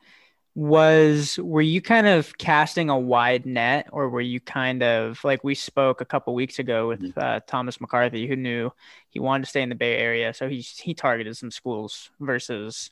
Was 0.54 1.38
were 1.38 1.62
you 1.62 1.82
kind 1.82 2.08
of 2.08 2.38
casting 2.38 2.90
a 2.90 3.00
wide 3.00 3.46
net, 3.46 3.88
or 3.92 4.10
were 4.10 4.20
you 4.20 4.42
kind 4.42 4.84
of 4.84 5.24
like 5.24 5.44
we 5.44 5.56
spoke 5.56 6.02
a 6.02 6.06
couple 6.06 6.34
weeks 6.34 6.60
ago 6.60 6.90
with 6.90 7.02
mm-hmm. 7.02 7.20
uh, 7.20 7.40
Thomas 7.48 7.80
McCarthy, 7.80 8.28
who 8.28 8.36
knew 8.36 8.72
he 9.10 9.20
wanted 9.20 9.44
to 9.44 9.50
stay 9.50 9.62
in 9.62 9.70
the 9.70 9.76
Bay 9.76 9.98
Area, 9.98 10.34
so 10.34 10.50
he 10.50 10.60
he 10.60 10.94
targeted 10.94 11.38
some 11.38 11.52
schools 11.52 12.10
versus 12.20 12.90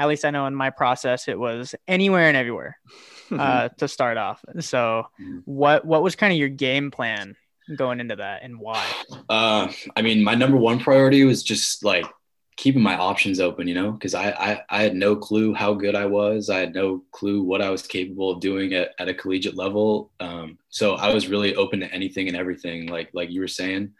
at 0.00 0.08
least 0.08 0.24
I 0.24 0.30
know 0.30 0.46
in 0.46 0.54
my 0.54 0.70
process 0.70 1.28
it 1.28 1.38
was 1.38 1.74
anywhere 1.86 2.28
and 2.28 2.36
everywhere 2.36 2.78
uh, 3.30 3.68
to 3.76 3.86
start 3.86 4.16
off. 4.16 4.42
So, 4.60 5.06
what 5.44 5.84
what 5.84 6.02
was 6.02 6.16
kind 6.16 6.32
of 6.32 6.38
your 6.38 6.48
game 6.48 6.90
plan 6.90 7.36
going 7.76 8.00
into 8.00 8.16
that 8.16 8.42
and 8.42 8.58
why? 8.58 8.84
Uh, 9.28 9.70
I 9.94 10.02
mean, 10.02 10.24
my 10.24 10.34
number 10.34 10.56
one 10.56 10.80
priority 10.80 11.24
was 11.24 11.42
just 11.42 11.84
like 11.84 12.06
keeping 12.56 12.82
my 12.82 12.96
options 12.96 13.40
open, 13.40 13.68
you 13.68 13.74
know, 13.74 13.92
because 13.92 14.14
I, 14.14 14.30
I, 14.30 14.62
I 14.70 14.82
had 14.82 14.94
no 14.94 15.16
clue 15.16 15.52
how 15.52 15.74
good 15.74 15.94
I 15.94 16.06
was. 16.06 16.48
I 16.48 16.58
had 16.58 16.74
no 16.74 17.02
clue 17.12 17.42
what 17.42 17.62
I 17.62 17.68
was 17.68 17.86
capable 17.86 18.30
of 18.30 18.40
doing 18.40 18.72
at, 18.72 18.90
at 18.98 19.08
a 19.08 19.14
collegiate 19.14 19.56
level. 19.56 20.10
Um, 20.18 20.58
so 20.70 20.94
I 20.94 21.12
was 21.12 21.28
really 21.28 21.54
open 21.54 21.80
to 21.80 21.92
anything 21.92 22.26
and 22.28 22.36
everything, 22.36 22.86
like 22.86 23.10
like 23.12 23.30
you 23.30 23.40
were 23.40 23.48
saying. 23.48 23.92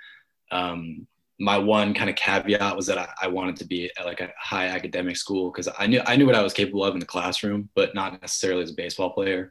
Um, 0.50 1.07
my 1.41 1.57
one 1.57 1.95
kind 1.95 2.11
of 2.11 2.17
caveat 2.17 2.77
was 2.77 2.87
that 2.87 2.99
I, 2.99 3.09
I, 3.23 3.29
wanted 3.29 3.57
to 3.57 3.65
be 3.65 3.91
at 3.99 4.05
like 4.05 4.21
a 4.21 4.31
high 4.39 4.67
academic 4.67 5.17
school 5.17 5.51
because 5.51 5.69
I 5.79 5.87
knew 5.87 6.03
I 6.07 6.15
knew 6.15 6.27
what 6.27 6.35
I 6.35 6.43
was 6.43 6.53
capable 6.53 6.85
of 6.85 6.93
in 6.93 7.01
the 7.01 7.07
classroom, 7.07 7.71
but 7.75 7.95
not 7.95 8.21
necessarily 8.21 8.63
as 8.63 8.71
a 8.71 8.75
baseball 8.75 9.11
player. 9.11 9.51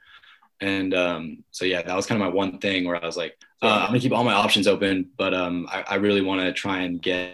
And 0.61 0.93
um, 0.93 1.43
so 1.49 1.65
yeah, 1.65 1.81
that 1.81 1.95
was 1.95 2.05
kind 2.05 2.21
of 2.21 2.27
my 2.27 2.33
one 2.33 2.59
thing 2.59 2.85
where 2.85 3.01
I 3.01 3.05
was 3.05 3.17
like, 3.17 3.35
uh, 3.63 3.79
I'm 3.81 3.87
gonna 3.87 3.99
keep 3.99 4.11
all 4.11 4.23
my 4.23 4.33
options 4.33 4.67
open, 4.67 5.09
but 5.17 5.33
um, 5.33 5.67
I, 5.71 5.83
I, 5.87 5.95
really 5.95 6.21
want 6.21 6.41
to 6.41 6.53
try 6.53 6.81
and 6.81 7.01
get 7.01 7.31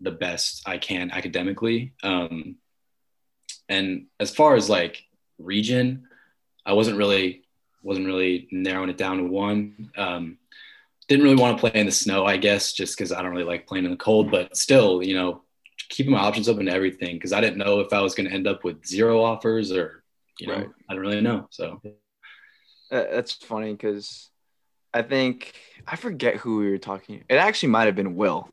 the 0.00 0.10
best 0.10 0.68
I 0.68 0.76
can 0.76 1.10
academically. 1.10 1.94
Um, 2.02 2.56
and 3.70 4.06
as 4.20 4.34
far 4.34 4.54
as 4.54 4.68
like 4.68 5.02
region, 5.38 6.08
I 6.66 6.74
wasn't 6.74 6.98
really 6.98 7.44
wasn't 7.82 8.06
really 8.06 8.48
narrowing 8.52 8.90
it 8.90 8.98
down 8.98 9.16
to 9.16 9.24
one. 9.24 9.90
Didn't 11.08 11.24
really 11.24 11.40
want 11.40 11.56
to 11.56 11.60
play 11.60 11.78
in 11.78 11.86
the 11.86 11.92
snow, 11.92 12.24
I 12.24 12.36
guess, 12.36 12.72
just 12.72 12.96
because 12.96 13.12
I 13.12 13.22
don't 13.22 13.32
really 13.32 13.44
like 13.44 13.66
playing 13.66 13.84
in 13.84 13.90
the 13.90 13.96
cold. 13.96 14.30
But 14.30 14.56
still, 14.56 15.02
you 15.02 15.14
know, 15.14 15.42
keeping 15.88 16.12
my 16.12 16.20
options 16.20 16.48
open 16.48 16.66
to 16.66 16.72
everything 16.72 17.16
because 17.16 17.32
I 17.32 17.40
didn't 17.40 17.58
know 17.58 17.80
if 17.80 17.92
I 17.92 18.00
was 18.00 18.14
going 18.14 18.28
to 18.28 18.34
end 18.34 18.46
up 18.46 18.64
with 18.64 18.86
zero 18.86 19.22
offers 19.22 19.70
or, 19.70 20.02
you 20.40 20.46
know, 20.46 20.54
right. 20.54 20.68
I 20.88 20.94
don't 20.94 21.02
really 21.02 21.20
know. 21.20 21.46
So 21.50 21.80
that's 22.90 23.32
funny 23.32 23.72
because 23.72 24.30
I 24.92 25.02
think 25.02 25.52
I 25.86 25.96
forget 25.96 26.36
who 26.36 26.58
we 26.58 26.70
were 26.70 26.78
talking. 26.78 27.24
It 27.28 27.36
actually 27.36 27.70
might 27.70 27.86
have 27.86 27.96
been 27.96 28.16
Will, 28.16 28.48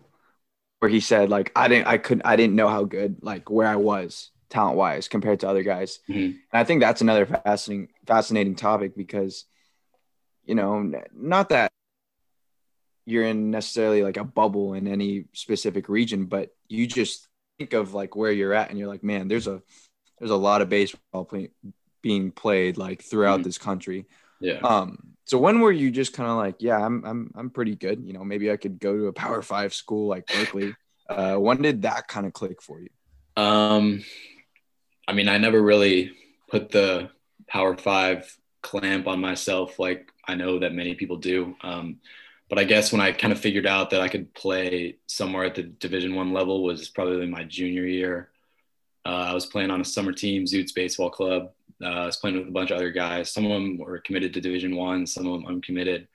where 0.79 0.89
he 0.89 0.99
said 0.99 1.29
like 1.29 1.51
I 1.55 1.67
didn't 1.67 1.87
I 1.87 1.97
couldn't 1.97 2.25
I 2.25 2.35
didn't 2.35 2.55
know 2.55 2.67
how 2.67 2.83
good 2.83 3.17
like 3.21 3.49
where 3.49 3.67
I 3.67 3.75
was 3.75 4.31
talent 4.49 4.77
wise 4.77 5.07
compared 5.07 5.39
to 5.41 5.49
other 5.49 5.63
guys. 5.63 5.99
Mm-hmm. 6.09 6.19
And 6.19 6.37
I 6.51 6.63
think 6.63 6.81
that's 6.81 7.01
another 7.01 7.25
fascinating 7.25 7.89
fascinating 8.05 8.55
topic 8.55 8.95
because 8.95 9.45
you 10.43 10.55
know 10.55 10.91
not 11.13 11.49
that 11.49 11.71
you're 13.05 13.25
in 13.25 13.51
necessarily 13.51 14.03
like 14.03 14.17
a 14.17 14.23
bubble 14.23 14.73
in 14.73 14.87
any 14.87 15.25
specific 15.33 15.89
region, 15.89 16.25
but 16.25 16.49
you 16.67 16.87
just 16.87 17.27
think 17.57 17.73
of 17.73 17.93
like 17.93 18.15
where 18.15 18.31
you're 18.31 18.53
at 18.53 18.69
and 18.69 18.79
you're 18.79 18.87
like, 18.87 19.03
man, 19.03 19.27
there's 19.27 19.47
a 19.47 19.61
there's 20.19 20.31
a 20.31 20.35
lot 20.35 20.61
of 20.61 20.69
baseball 20.69 21.25
play, 21.25 21.49
being 22.01 22.31
played 22.31 22.77
like 22.77 23.01
throughout 23.01 23.39
mm-hmm. 23.39 23.43
this 23.43 23.57
country. 23.57 24.05
Yeah. 24.39 24.59
Um. 24.59 24.97
So 25.25 25.37
when 25.37 25.59
were 25.59 25.71
you 25.71 25.91
just 25.91 26.13
kind 26.13 26.29
of 26.29 26.37
like, 26.37 26.57
yeah, 26.59 26.77
I'm 26.77 27.03
I'm 27.05 27.31
I'm 27.35 27.49
pretty 27.49 27.75
good. 27.75 28.03
You 28.05 28.13
know, 28.13 28.23
maybe 28.23 28.51
I 28.51 28.57
could 28.57 28.79
go 28.79 28.95
to 28.95 29.07
a 29.07 29.13
Power 29.13 29.41
Five 29.41 29.73
school 29.73 30.07
like 30.07 30.27
Berkeley. 30.27 30.75
Uh, 31.09 31.35
when 31.35 31.61
did 31.61 31.81
that 31.81 32.07
kind 32.07 32.25
of 32.25 32.33
click 32.33 32.61
for 32.61 32.79
you? 32.79 32.89
Um, 33.35 34.03
I 35.07 35.13
mean, 35.13 35.27
I 35.27 35.37
never 35.37 35.61
really 35.61 36.13
put 36.49 36.71
the 36.71 37.09
Power 37.47 37.75
Five 37.75 38.33
clamp 38.61 39.07
on 39.07 39.19
myself 39.19 39.79
like 39.79 40.11
I 40.27 40.35
know 40.35 40.59
that 40.59 40.73
many 40.73 40.95
people 40.95 41.17
do. 41.17 41.55
Um, 41.61 41.99
but 42.51 42.59
I 42.59 42.65
guess 42.65 42.91
when 42.91 42.99
I 42.99 43.13
kind 43.13 43.31
of 43.31 43.39
figured 43.39 43.65
out 43.65 43.91
that 43.91 44.01
I 44.01 44.09
could 44.09 44.33
play 44.33 44.97
somewhere 45.07 45.45
at 45.45 45.55
the 45.55 45.63
Division 45.63 46.15
One 46.15 46.33
level 46.33 46.63
was 46.63 46.89
probably 46.89 47.25
my 47.25 47.45
junior 47.45 47.85
year. 47.85 48.29
Uh, 49.05 49.27
I 49.29 49.33
was 49.33 49.45
playing 49.45 49.71
on 49.71 49.79
a 49.79 49.85
summer 49.85 50.11
team, 50.11 50.43
Zoots 50.43 50.75
Baseball 50.75 51.09
Club. 51.09 51.51
Uh, 51.81 51.87
I 51.87 52.05
was 52.05 52.17
playing 52.17 52.37
with 52.37 52.49
a 52.49 52.51
bunch 52.51 52.69
of 52.69 52.75
other 52.75 52.91
guys. 52.91 53.31
Some 53.31 53.45
of 53.45 53.51
them 53.51 53.77
were 53.77 53.99
committed 53.99 54.33
to 54.33 54.41
Division 54.41 54.75
One, 54.75 55.07
some 55.07 55.25
of 55.27 55.31
them 55.31 55.45
uncommitted, 55.47 56.09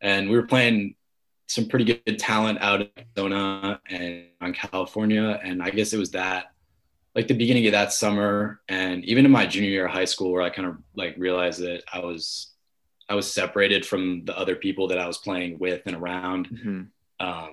and 0.00 0.28
we 0.28 0.34
were 0.34 0.48
playing 0.48 0.96
some 1.46 1.68
pretty 1.68 1.84
good 1.84 2.18
talent 2.18 2.60
out 2.60 2.80
of 2.80 2.88
Arizona 2.98 3.80
and 3.88 4.24
on 4.40 4.52
California. 4.52 5.38
And 5.40 5.62
I 5.62 5.70
guess 5.70 5.92
it 5.92 5.98
was 5.98 6.10
that, 6.10 6.46
like 7.14 7.28
the 7.28 7.34
beginning 7.34 7.66
of 7.66 7.72
that 7.72 7.92
summer, 7.92 8.60
and 8.68 9.04
even 9.04 9.24
in 9.24 9.30
my 9.30 9.46
junior 9.46 9.70
year 9.70 9.86
of 9.86 9.92
high 9.92 10.04
school, 10.04 10.32
where 10.32 10.42
I 10.42 10.50
kind 10.50 10.66
of 10.66 10.78
like 10.96 11.14
realized 11.16 11.60
that 11.60 11.84
I 11.92 12.00
was 12.00 12.54
I 13.10 13.14
was 13.14 13.30
separated 13.30 13.84
from 13.84 14.24
the 14.24 14.38
other 14.38 14.54
people 14.54 14.86
that 14.88 14.98
I 14.98 15.06
was 15.08 15.18
playing 15.18 15.58
with 15.58 15.82
and 15.86 15.96
around. 15.96 16.48
Mm-hmm. 16.48 17.26
Um, 17.26 17.50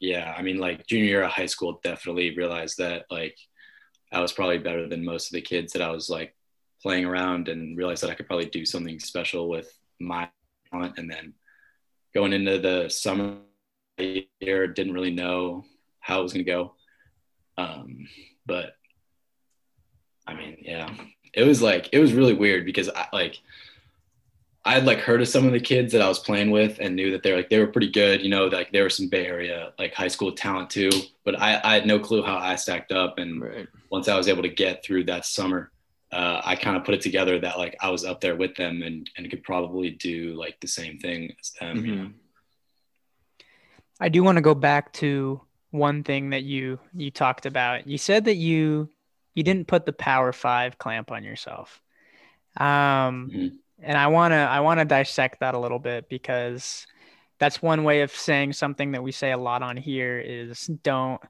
yeah, 0.00 0.34
I 0.36 0.40
mean, 0.40 0.56
like 0.56 0.86
junior 0.86 1.04
year 1.04 1.22
of 1.22 1.30
high 1.30 1.46
school, 1.46 1.78
definitely 1.84 2.34
realized 2.34 2.78
that 2.78 3.04
like 3.10 3.36
I 4.10 4.20
was 4.20 4.32
probably 4.32 4.58
better 4.58 4.88
than 4.88 5.04
most 5.04 5.28
of 5.28 5.34
the 5.34 5.42
kids 5.42 5.74
that 5.74 5.82
I 5.82 5.90
was 5.90 6.08
like 6.08 6.34
playing 6.82 7.04
around, 7.04 7.48
and 7.48 7.76
realized 7.76 8.02
that 8.02 8.10
I 8.10 8.14
could 8.14 8.26
probably 8.26 8.46
do 8.46 8.64
something 8.64 8.98
special 8.98 9.48
with 9.48 9.70
my 10.00 10.28
talent. 10.70 10.94
And 10.96 11.10
then 11.10 11.34
going 12.14 12.32
into 12.32 12.58
the 12.58 12.88
summer 12.88 13.36
year, 13.98 14.66
didn't 14.66 14.94
really 14.94 15.14
know 15.14 15.64
how 16.00 16.20
it 16.20 16.22
was 16.22 16.32
going 16.32 16.46
to 16.46 16.50
go. 16.50 16.74
Um, 17.58 18.08
but 18.46 18.74
I 20.26 20.34
mean, 20.34 20.56
yeah, 20.60 20.88
it 21.34 21.44
was 21.44 21.60
like 21.60 21.90
it 21.92 21.98
was 21.98 22.14
really 22.14 22.34
weird 22.34 22.64
because 22.64 22.88
I 22.88 23.06
like 23.12 23.38
I 24.66 24.72
had 24.74 24.86
like 24.86 25.00
heard 25.00 25.20
of 25.20 25.28
some 25.28 25.46
of 25.46 25.52
the 25.52 25.60
kids 25.60 25.92
that 25.92 26.00
I 26.00 26.08
was 26.08 26.18
playing 26.18 26.50
with 26.50 26.78
and 26.80 26.96
knew 26.96 27.10
that 27.10 27.22
they're 27.22 27.36
like 27.36 27.50
they 27.50 27.58
were 27.58 27.66
pretty 27.66 27.90
good, 27.90 28.22
you 28.22 28.30
know, 28.30 28.46
like 28.46 28.72
there 28.72 28.84
was 28.84 28.96
some 28.96 29.08
Bay 29.08 29.26
Area 29.26 29.72
like 29.78 29.92
high 29.92 30.08
school 30.08 30.32
talent 30.32 30.70
too. 30.70 30.90
But 31.22 31.38
I, 31.38 31.60
I 31.62 31.74
had 31.74 31.86
no 31.86 31.98
clue 31.98 32.22
how 32.22 32.38
I 32.38 32.56
stacked 32.56 32.90
up. 32.90 33.18
And 33.18 33.42
right. 33.42 33.68
once 33.90 34.08
I 34.08 34.16
was 34.16 34.26
able 34.26 34.42
to 34.42 34.48
get 34.48 34.82
through 34.82 35.04
that 35.04 35.26
summer, 35.26 35.70
uh, 36.12 36.40
I 36.42 36.56
kind 36.56 36.78
of 36.78 36.84
put 36.84 36.94
it 36.94 37.02
together 37.02 37.38
that 37.40 37.58
like 37.58 37.76
I 37.80 37.90
was 37.90 38.04
up 38.06 38.22
there 38.22 38.36
with 38.36 38.56
them 38.56 38.82
and 38.82 39.08
and 39.18 39.28
could 39.28 39.42
probably 39.42 39.90
do 39.90 40.34
like 40.34 40.58
the 40.60 40.68
same 40.68 40.98
thing 40.98 41.34
as 41.38 41.50
them. 41.60 41.76
Mm-hmm. 41.76 41.86
You 41.86 41.96
know? 41.96 42.10
I 44.00 44.08
do 44.08 44.22
want 44.22 44.36
to 44.36 44.42
go 44.42 44.54
back 44.54 44.94
to 44.94 45.42
one 45.72 46.04
thing 46.04 46.30
that 46.30 46.44
you 46.44 46.78
you 46.94 47.10
talked 47.10 47.44
about. 47.44 47.86
You 47.86 47.98
said 47.98 48.24
that 48.24 48.36
you 48.36 48.88
you 49.34 49.42
didn't 49.42 49.68
put 49.68 49.84
the 49.84 49.92
Power 49.92 50.32
Five 50.32 50.78
clamp 50.78 51.12
on 51.12 51.22
yourself. 51.22 51.82
Um. 52.56 53.30
Mm-hmm 53.30 53.56
and 53.84 53.96
I 53.96 54.08
want 54.08 54.32
to 54.32 54.36
I 54.36 54.60
want 54.60 54.80
to 54.80 54.84
dissect 54.84 55.40
that 55.40 55.54
a 55.54 55.58
little 55.58 55.78
bit 55.78 56.08
because 56.08 56.86
that's 57.38 57.60
one 57.60 57.84
way 57.84 58.02
of 58.02 58.10
saying 58.10 58.52
something 58.52 58.92
that 58.92 59.02
we 59.02 59.12
say 59.12 59.32
a 59.32 59.38
lot 59.38 59.62
on 59.62 59.76
here 59.76 60.18
is 60.18 60.66
don't 60.66 61.20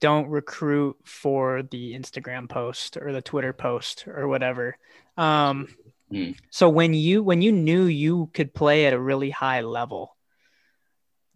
don't 0.00 0.28
recruit 0.28 0.96
for 1.04 1.62
the 1.62 1.94
Instagram 1.94 2.48
post 2.48 2.96
or 2.96 3.12
the 3.12 3.22
Twitter 3.22 3.52
post 3.52 4.06
or 4.06 4.28
whatever. 4.28 4.76
Um, 5.16 5.68
mm. 6.12 6.36
So 6.50 6.68
when 6.68 6.94
you 6.94 7.22
when 7.22 7.42
you 7.42 7.52
knew 7.52 7.84
you 7.84 8.30
could 8.34 8.54
play 8.54 8.86
at 8.86 8.92
a 8.92 9.00
really 9.00 9.30
high 9.30 9.62
level, 9.62 10.16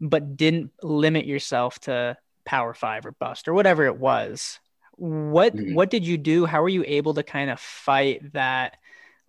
but 0.00 0.36
didn't 0.36 0.72
limit 0.82 1.26
yourself 1.26 1.78
to 1.80 2.16
Power 2.44 2.74
Five 2.74 3.06
or 3.06 3.12
bust 3.12 3.48
or 3.48 3.54
whatever 3.54 3.86
it 3.86 3.96
was, 3.96 4.60
what 4.92 5.56
mm. 5.56 5.74
what 5.74 5.90
did 5.90 6.06
you 6.06 6.18
do? 6.18 6.44
How 6.44 6.62
were 6.62 6.68
you 6.68 6.84
able 6.86 7.14
to 7.14 7.22
kind 7.22 7.50
of 7.50 7.58
fight 7.60 8.32
that? 8.34 8.76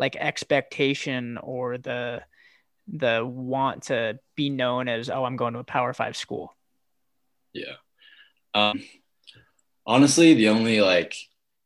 Like 0.01 0.15
expectation 0.15 1.37
or 1.37 1.77
the 1.77 2.23
the 2.91 3.23
want 3.23 3.83
to 3.83 4.19
be 4.35 4.49
known 4.49 4.89
as 4.89 5.09
oh 5.09 5.23
i'm 5.23 5.37
going 5.37 5.53
to 5.53 5.59
a 5.59 5.63
power 5.63 5.93
five 5.93 6.17
school. 6.17 6.53
Yeah. 7.53 7.75
Um 8.53 8.83
honestly 9.85 10.33
the 10.33 10.49
only 10.49 10.81
like 10.81 11.15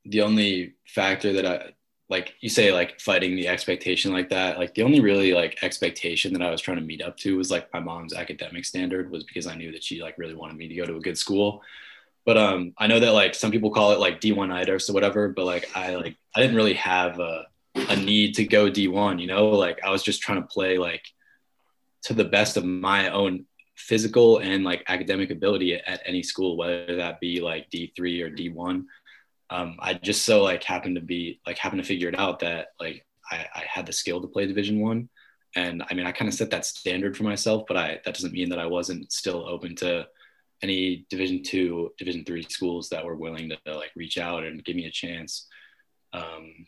the 0.05 0.21
only 0.21 0.73
factor 0.85 1.33
that 1.33 1.45
i 1.45 1.71
like 2.07 2.33
you 2.39 2.49
say 2.49 2.71
like 2.71 2.99
fighting 2.99 3.35
the 3.35 3.47
expectation 3.47 4.13
like 4.13 4.29
that 4.29 4.57
like 4.57 4.73
the 4.73 4.83
only 4.83 4.99
really 4.99 5.33
like 5.33 5.61
expectation 5.63 6.31
that 6.31 6.41
i 6.41 6.49
was 6.49 6.61
trying 6.61 6.77
to 6.77 6.83
meet 6.83 7.01
up 7.01 7.17
to 7.17 7.35
was 7.35 7.51
like 7.51 7.71
my 7.73 7.79
mom's 7.79 8.13
academic 8.13 8.63
standard 8.63 9.11
was 9.11 9.23
because 9.23 9.47
i 9.47 9.55
knew 9.55 9.71
that 9.71 9.83
she 9.83 10.01
like 10.01 10.17
really 10.17 10.35
wanted 10.35 10.55
me 10.55 10.67
to 10.67 10.75
go 10.75 10.85
to 10.85 10.95
a 10.95 11.01
good 11.01 11.17
school. 11.17 11.61
But 12.25 12.37
um 12.37 12.73
i 12.77 12.87
know 12.87 12.99
that 12.99 13.11
like 13.11 13.35
some 13.35 13.51
people 13.51 13.71
call 13.71 13.91
it 13.91 13.99
like 13.99 14.21
d1 14.21 14.51
itis 14.51 14.89
or 14.89 14.93
whatever 14.93 15.29
but 15.29 15.45
like 15.45 15.69
i 15.75 15.95
like 15.95 16.15
i 16.35 16.41
didn't 16.41 16.55
really 16.55 16.73
have 16.75 17.19
a 17.19 17.45
a 17.75 17.95
need 17.95 18.35
to 18.35 18.45
go 18.45 18.69
D1, 18.69 19.19
you 19.19 19.27
know, 19.27 19.49
like 19.49 19.79
I 19.83 19.89
was 19.89 20.03
just 20.03 20.21
trying 20.21 20.41
to 20.41 20.47
play 20.47 20.77
like 20.77 21.03
to 22.03 22.13
the 22.13 22.23
best 22.23 22.57
of 22.57 22.65
my 22.65 23.09
own 23.09 23.45
physical 23.75 24.39
and 24.39 24.63
like 24.63 24.83
academic 24.87 25.31
ability 25.31 25.75
at, 25.75 26.01
any 26.05 26.23
school, 26.23 26.57
whether 26.57 26.95
that 26.95 27.19
be 27.19 27.41
like 27.41 27.69
D3 27.69 28.23
or 28.23 28.29
D1. 28.29 28.85
Um, 29.49 29.77
I 29.79 29.93
just 29.93 30.23
so 30.23 30.41
like 30.41 30.63
happened 30.63 30.95
to 30.95 31.01
be 31.01 31.39
like 31.45 31.57
happened 31.57 31.81
to 31.81 31.87
figure 31.87 32.09
it 32.09 32.17
out 32.17 32.39
that 32.39 32.69
like 32.79 33.05
I, 33.31 33.45
I 33.53 33.63
had 33.67 33.85
the 33.85 33.93
skill 33.93 34.21
to 34.21 34.27
play 34.27 34.47
Division 34.47 34.79
One, 34.79 35.09
and 35.55 35.83
I 35.87 35.93
mean 35.93 36.07
I 36.07 36.11
kind 36.11 36.27
of 36.27 36.33
set 36.33 36.49
that 36.51 36.65
standard 36.65 37.15
for 37.15 37.23
myself, 37.23 37.65
but 37.67 37.77
I 37.77 37.99
that 38.05 38.15
doesn't 38.15 38.33
mean 38.33 38.49
that 38.49 38.59
I 38.59 38.65
wasn't 38.65 39.11
still 39.11 39.47
open 39.47 39.75
to 39.77 40.07
any 40.63 41.05
Division 41.09 41.43
Two, 41.43 41.91
Division 41.99 42.25
Three 42.25 42.43
schools 42.49 42.89
that 42.89 43.05
were 43.05 43.15
willing 43.15 43.49
to 43.49 43.57
like 43.75 43.91
reach 43.95 44.17
out 44.17 44.43
and 44.43 44.63
give 44.63 44.75
me 44.75 44.85
a 44.85 44.91
chance. 44.91 45.47
Um, 46.11 46.65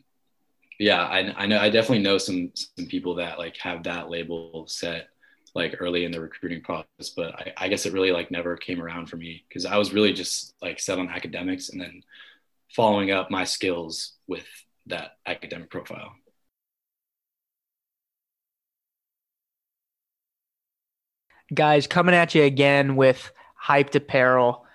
yeah, 0.80 1.04
I, 1.04 1.44
I 1.44 1.46
know 1.48 1.60
I 1.60 1.70
definitely 1.70 2.04
know 2.04 2.18
some 2.18 2.52
some 2.54 2.86
people 2.88 3.16
that 3.16 3.40
like 3.40 3.58
have 3.58 3.84
that 3.84 4.10
label 4.10 4.66
set 4.68 5.10
like 5.56 5.76
early 5.80 6.06
in 6.06 6.12
the 6.12 6.22
recruiting 6.22 6.62
process, 6.62 7.10
but 7.16 7.34
I, 7.36 7.54
I 7.58 7.68
guess 7.68 7.86
it 7.86 7.94
really 7.94 8.12
like 8.12 8.30
never 8.32 8.56
came 8.58 8.82
around 8.82 9.08
for 9.08 9.18
me 9.18 9.44
because 9.48 9.66
I 9.66 9.78
was 9.78 9.94
really 9.94 10.14
just 10.14 10.54
like 10.62 10.80
set 10.80 11.00
on 11.00 11.10
academics 11.10 11.70
and 11.70 11.82
then 11.82 12.04
following 12.76 13.12
up 13.12 13.32
my 13.32 13.44
skills 13.44 14.14
with 14.28 14.46
that 14.88 15.18
academic 15.26 15.70
profile. 15.70 16.14
Guys, 21.54 21.88
coming 21.88 22.14
at 22.14 22.36
you 22.36 22.44
again 22.44 22.96
with 22.96 23.32
hyped 23.64 23.96
apparel. 23.96 24.66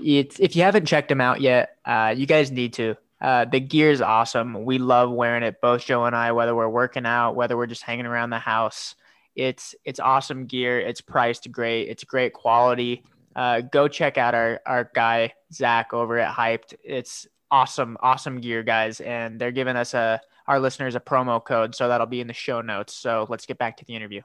It's 0.00 0.40
if 0.40 0.56
you 0.56 0.62
haven't 0.62 0.86
checked 0.86 1.08
them 1.10 1.20
out 1.20 1.40
yet, 1.40 1.76
uh, 1.84 2.14
you 2.16 2.26
guys 2.26 2.50
need 2.50 2.72
to. 2.74 2.96
Uh, 3.24 3.46
the 3.46 3.58
gear 3.58 3.90
is 3.90 4.02
awesome. 4.02 4.66
We 4.66 4.76
love 4.76 5.10
wearing 5.10 5.44
it, 5.44 5.62
both 5.62 5.86
Joe 5.86 6.04
and 6.04 6.14
I, 6.14 6.32
whether 6.32 6.54
we're 6.54 6.68
working 6.68 7.06
out, 7.06 7.34
whether 7.34 7.56
we're 7.56 7.66
just 7.66 7.82
hanging 7.82 8.04
around 8.04 8.28
the 8.28 8.38
house. 8.38 8.96
It's 9.34 9.74
it's 9.82 9.98
awesome 9.98 10.44
gear. 10.44 10.78
It's 10.78 11.00
priced 11.00 11.50
great. 11.50 11.88
It's 11.88 12.04
great 12.04 12.34
quality. 12.34 13.02
Uh, 13.34 13.62
go 13.62 13.88
check 13.88 14.18
out 14.18 14.34
our 14.34 14.60
our 14.66 14.90
guy 14.94 15.32
Zach 15.50 15.94
over 15.94 16.18
at 16.18 16.34
Hyped. 16.34 16.74
It's 16.84 17.26
awesome, 17.50 17.96
awesome 18.00 18.42
gear, 18.42 18.62
guys, 18.62 19.00
and 19.00 19.40
they're 19.40 19.52
giving 19.52 19.76
us 19.76 19.94
a 19.94 20.20
our 20.46 20.60
listeners 20.60 20.94
a 20.94 21.00
promo 21.00 21.42
code, 21.42 21.74
so 21.74 21.88
that'll 21.88 22.06
be 22.06 22.20
in 22.20 22.26
the 22.26 22.34
show 22.34 22.60
notes. 22.60 22.92
So 22.92 23.24
let's 23.30 23.46
get 23.46 23.56
back 23.56 23.78
to 23.78 23.86
the 23.86 23.96
interview. 23.96 24.20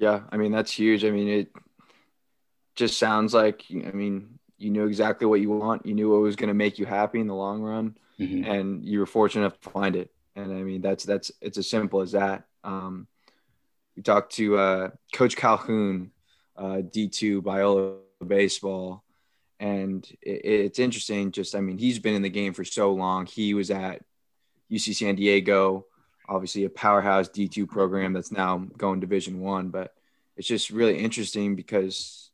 Yeah, 0.00 0.22
I 0.32 0.38
mean 0.38 0.50
that's 0.50 0.72
huge. 0.72 1.04
I 1.04 1.10
mean 1.12 1.28
it 1.28 1.52
just 2.74 2.98
sounds 2.98 3.32
like 3.32 3.62
I 3.70 3.92
mean 3.92 4.40
you 4.64 4.70
knew 4.70 4.86
exactly 4.86 5.26
what 5.26 5.40
you 5.40 5.50
want. 5.50 5.86
You 5.86 5.94
knew 5.94 6.10
what 6.10 6.22
was 6.22 6.36
going 6.36 6.48
to 6.48 6.54
make 6.54 6.78
you 6.78 6.86
happy 6.86 7.20
in 7.20 7.26
the 7.26 7.34
long 7.34 7.60
run, 7.60 7.96
mm-hmm. 8.18 8.50
and 8.50 8.84
you 8.84 8.98
were 8.98 9.06
fortunate 9.06 9.42
enough 9.42 9.60
to 9.60 9.70
find 9.70 9.94
it. 9.94 10.10
And 10.34 10.52
I 10.52 10.62
mean, 10.62 10.80
that's 10.80 11.04
that's 11.04 11.30
it's 11.40 11.58
as 11.58 11.68
simple 11.68 12.00
as 12.00 12.12
that. 12.12 12.44
Um, 12.64 13.06
we 13.96 14.02
talked 14.02 14.34
to 14.36 14.56
uh, 14.56 14.90
Coach 15.12 15.36
Calhoun, 15.36 16.10
uh, 16.56 16.82
D2 16.82 17.42
Biola 17.42 17.98
baseball, 18.26 19.04
and 19.60 20.04
it, 20.22 20.44
it's 20.44 20.78
interesting. 20.78 21.30
Just 21.30 21.54
I 21.54 21.60
mean, 21.60 21.78
he's 21.78 21.98
been 21.98 22.14
in 22.14 22.22
the 22.22 22.30
game 22.30 22.54
for 22.54 22.64
so 22.64 22.92
long. 22.92 23.26
He 23.26 23.54
was 23.54 23.70
at 23.70 24.02
UC 24.72 24.96
San 24.96 25.14
Diego, 25.14 25.86
obviously 26.28 26.64
a 26.64 26.70
powerhouse 26.70 27.28
D2 27.28 27.68
program 27.68 28.12
that's 28.12 28.32
now 28.32 28.66
going 28.78 29.00
Division 29.00 29.40
One, 29.40 29.68
but 29.68 29.94
it's 30.36 30.48
just 30.48 30.70
really 30.70 30.98
interesting 30.98 31.54
because 31.54 32.30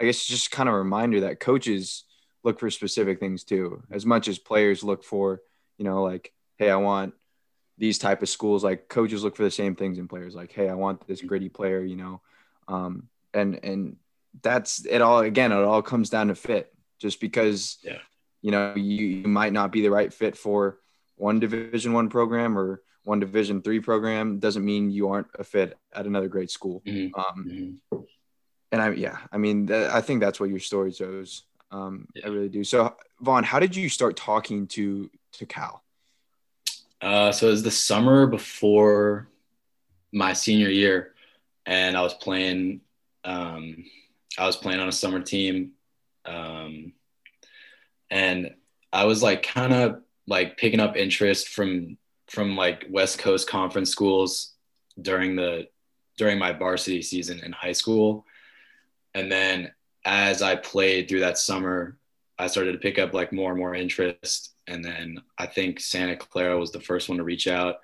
I 0.00 0.04
guess 0.04 0.24
just 0.24 0.50
kind 0.50 0.68
of 0.68 0.74
a 0.74 0.78
reminder 0.78 1.20
that 1.20 1.40
coaches 1.40 2.04
look 2.42 2.60
for 2.60 2.70
specific 2.70 3.20
things 3.20 3.44
too, 3.44 3.82
as 3.90 4.04
much 4.04 4.28
as 4.28 4.38
players 4.38 4.82
look 4.84 5.02
for, 5.04 5.40
you 5.78 5.84
know, 5.84 6.02
like, 6.02 6.32
hey, 6.58 6.70
I 6.70 6.76
want 6.76 7.14
these 7.78 7.98
type 7.98 8.22
of 8.22 8.28
schools. 8.28 8.62
Like 8.62 8.88
coaches 8.88 9.24
look 9.24 9.36
for 9.36 9.44
the 9.44 9.50
same 9.50 9.74
things 9.74 9.98
in 9.98 10.08
players. 10.08 10.34
Like, 10.34 10.52
hey, 10.52 10.68
I 10.68 10.74
want 10.74 11.06
this 11.06 11.20
gritty 11.22 11.48
player, 11.48 11.82
you 11.82 11.96
know, 11.96 12.20
um, 12.68 13.08
and 13.32 13.60
and 13.64 13.96
that's 14.42 14.84
it. 14.84 15.00
All 15.00 15.20
again, 15.20 15.52
it 15.52 15.56
all 15.56 15.82
comes 15.82 16.10
down 16.10 16.28
to 16.28 16.34
fit. 16.34 16.72
Just 17.00 17.20
because, 17.20 17.78
yeah. 17.82 17.98
you 18.40 18.50
know, 18.50 18.74
you, 18.74 19.06
you 19.06 19.28
might 19.28 19.52
not 19.52 19.72
be 19.72 19.82
the 19.82 19.90
right 19.90 20.12
fit 20.12 20.36
for 20.36 20.78
one 21.16 21.40
Division 21.40 21.92
One 21.92 22.08
program 22.08 22.56
or 22.56 22.82
one 23.02 23.20
Division 23.20 23.62
Three 23.62 23.80
program 23.80 24.38
doesn't 24.38 24.64
mean 24.64 24.90
you 24.90 25.10
aren't 25.10 25.26
a 25.38 25.44
fit 25.44 25.76
at 25.92 26.06
another 26.06 26.28
great 26.28 26.50
school. 26.50 26.82
Mhm. 26.86 27.10
Um, 27.16 27.80
Mhm. 27.92 28.06
And 28.74 28.82
I 28.82 28.90
yeah, 28.90 29.18
I 29.30 29.38
mean, 29.38 29.68
th- 29.68 29.88
I 29.90 30.00
think 30.00 30.20
that's 30.20 30.40
what 30.40 30.50
your 30.50 30.58
story 30.58 30.90
shows. 30.90 31.44
Um, 31.70 32.08
I 32.24 32.28
really 32.28 32.48
do. 32.48 32.64
So, 32.64 32.96
Vaughn, 33.20 33.44
how 33.44 33.60
did 33.60 33.76
you 33.76 33.88
start 33.88 34.16
talking 34.16 34.66
to 34.68 35.08
to 35.34 35.46
Cal? 35.46 35.84
Uh, 37.00 37.30
so 37.30 37.46
it 37.46 37.50
was 37.50 37.62
the 37.62 37.70
summer 37.70 38.26
before 38.26 39.28
my 40.12 40.32
senior 40.32 40.70
year, 40.70 41.14
and 41.64 41.96
I 41.96 42.02
was 42.02 42.14
playing. 42.14 42.80
Um, 43.22 43.84
I 44.36 44.44
was 44.44 44.56
playing 44.56 44.80
on 44.80 44.88
a 44.88 44.92
summer 44.92 45.20
team, 45.20 45.70
um, 46.24 46.94
and 48.10 48.54
I 48.92 49.04
was 49.04 49.22
like 49.22 49.44
kind 49.44 49.72
of 49.72 50.02
like 50.26 50.56
picking 50.56 50.80
up 50.80 50.96
interest 50.96 51.50
from 51.50 51.96
from 52.26 52.56
like 52.56 52.86
West 52.90 53.20
Coast 53.20 53.48
conference 53.48 53.90
schools 53.90 54.54
during 55.00 55.36
the 55.36 55.68
during 56.18 56.40
my 56.40 56.50
varsity 56.50 57.02
season 57.02 57.38
in 57.38 57.52
high 57.52 57.72
school, 57.72 58.26
and 59.14 59.30
then 59.30 59.72
as 60.04 60.42
I 60.42 60.56
played 60.56 61.08
through 61.08 61.20
that 61.20 61.38
summer, 61.38 61.96
I 62.38 62.48
started 62.48 62.72
to 62.72 62.78
pick 62.78 62.98
up 62.98 63.14
like 63.14 63.32
more 63.32 63.50
and 63.50 63.58
more 63.58 63.74
interest. 63.74 64.54
And 64.66 64.84
then 64.84 65.22
I 65.38 65.46
think 65.46 65.80
Santa 65.80 66.16
Clara 66.16 66.58
was 66.58 66.72
the 66.72 66.80
first 66.80 67.08
one 67.08 67.18
to 67.18 67.24
reach 67.24 67.46
out 67.46 67.76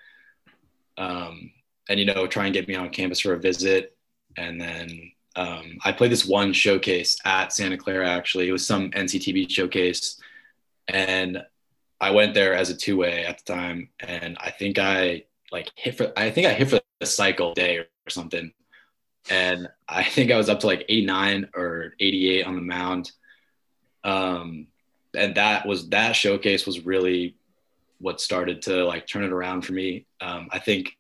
um, 0.99 1.53
and, 1.89 2.01
you 2.01 2.07
know, 2.07 2.27
try 2.27 2.47
and 2.47 2.55
get 2.55 2.69
me 2.69 2.75
on 2.75 2.91
campus 2.91 3.21
for 3.21 3.35
a 3.35 3.39
visit. 3.39 3.97
And 4.37 4.61
then 4.61 5.13
um, 5.37 5.79
I 5.85 5.93
played 5.93 6.13
this 6.13 6.27
one 6.27 6.53
showcase 6.53 7.19
at 7.25 7.53
Santa 7.53 7.77
Clara, 7.77 8.09
actually. 8.09 8.49
It 8.49 8.53
was 8.53 8.67
some 8.67 8.91
NCTV 8.91 9.51
showcase. 9.51 10.21
And 10.89 11.43
I 12.01 12.11
went 12.11 12.35
there 12.35 12.55
as 12.55 12.71
a 12.71 12.77
two 12.77 12.97
way 12.97 13.25
at 13.25 13.39
the 13.39 13.53
time. 13.53 13.91
And 14.01 14.37
I 14.41 14.51
think 14.51 14.79
I 14.79 15.25
like 15.53 15.71
hit 15.77 15.97
for, 15.97 16.13
I 16.17 16.31
think 16.31 16.47
I 16.47 16.53
hit 16.55 16.71
for 16.71 16.81
the 16.99 17.07
cycle 17.07 17.55
day 17.55 17.79
or 17.79 17.87
something. 18.09 18.53
And 19.31 19.69
I 19.89 20.05
think 20.05 20.31
I 20.31 20.37
was 20.37 20.49
up 20.49 20.61
to 20.61 20.67
like 20.67 20.85
89 20.89 21.51
or 21.55 21.95
88 22.01 22.47
on 22.47 22.57
the 22.57 22.63
mound 22.63 23.13
um, 24.05 24.67
and 25.15 25.35
that 25.35 25.67
was 25.67 25.89
that 25.91 26.13
showcase 26.13 26.67
was 26.67 26.85
really 26.87 27.37
what 27.99 28.21
started 28.21 28.63
to 28.63 28.85
like 28.85 29.07
turn 29.07 29.25
it 29.25 29.33
around 29.33 29.63
for 29.63 29.73
me. 29.73 30.07
Um, 30.21 30.49
I 30.51 30.59
think 30.59 30.97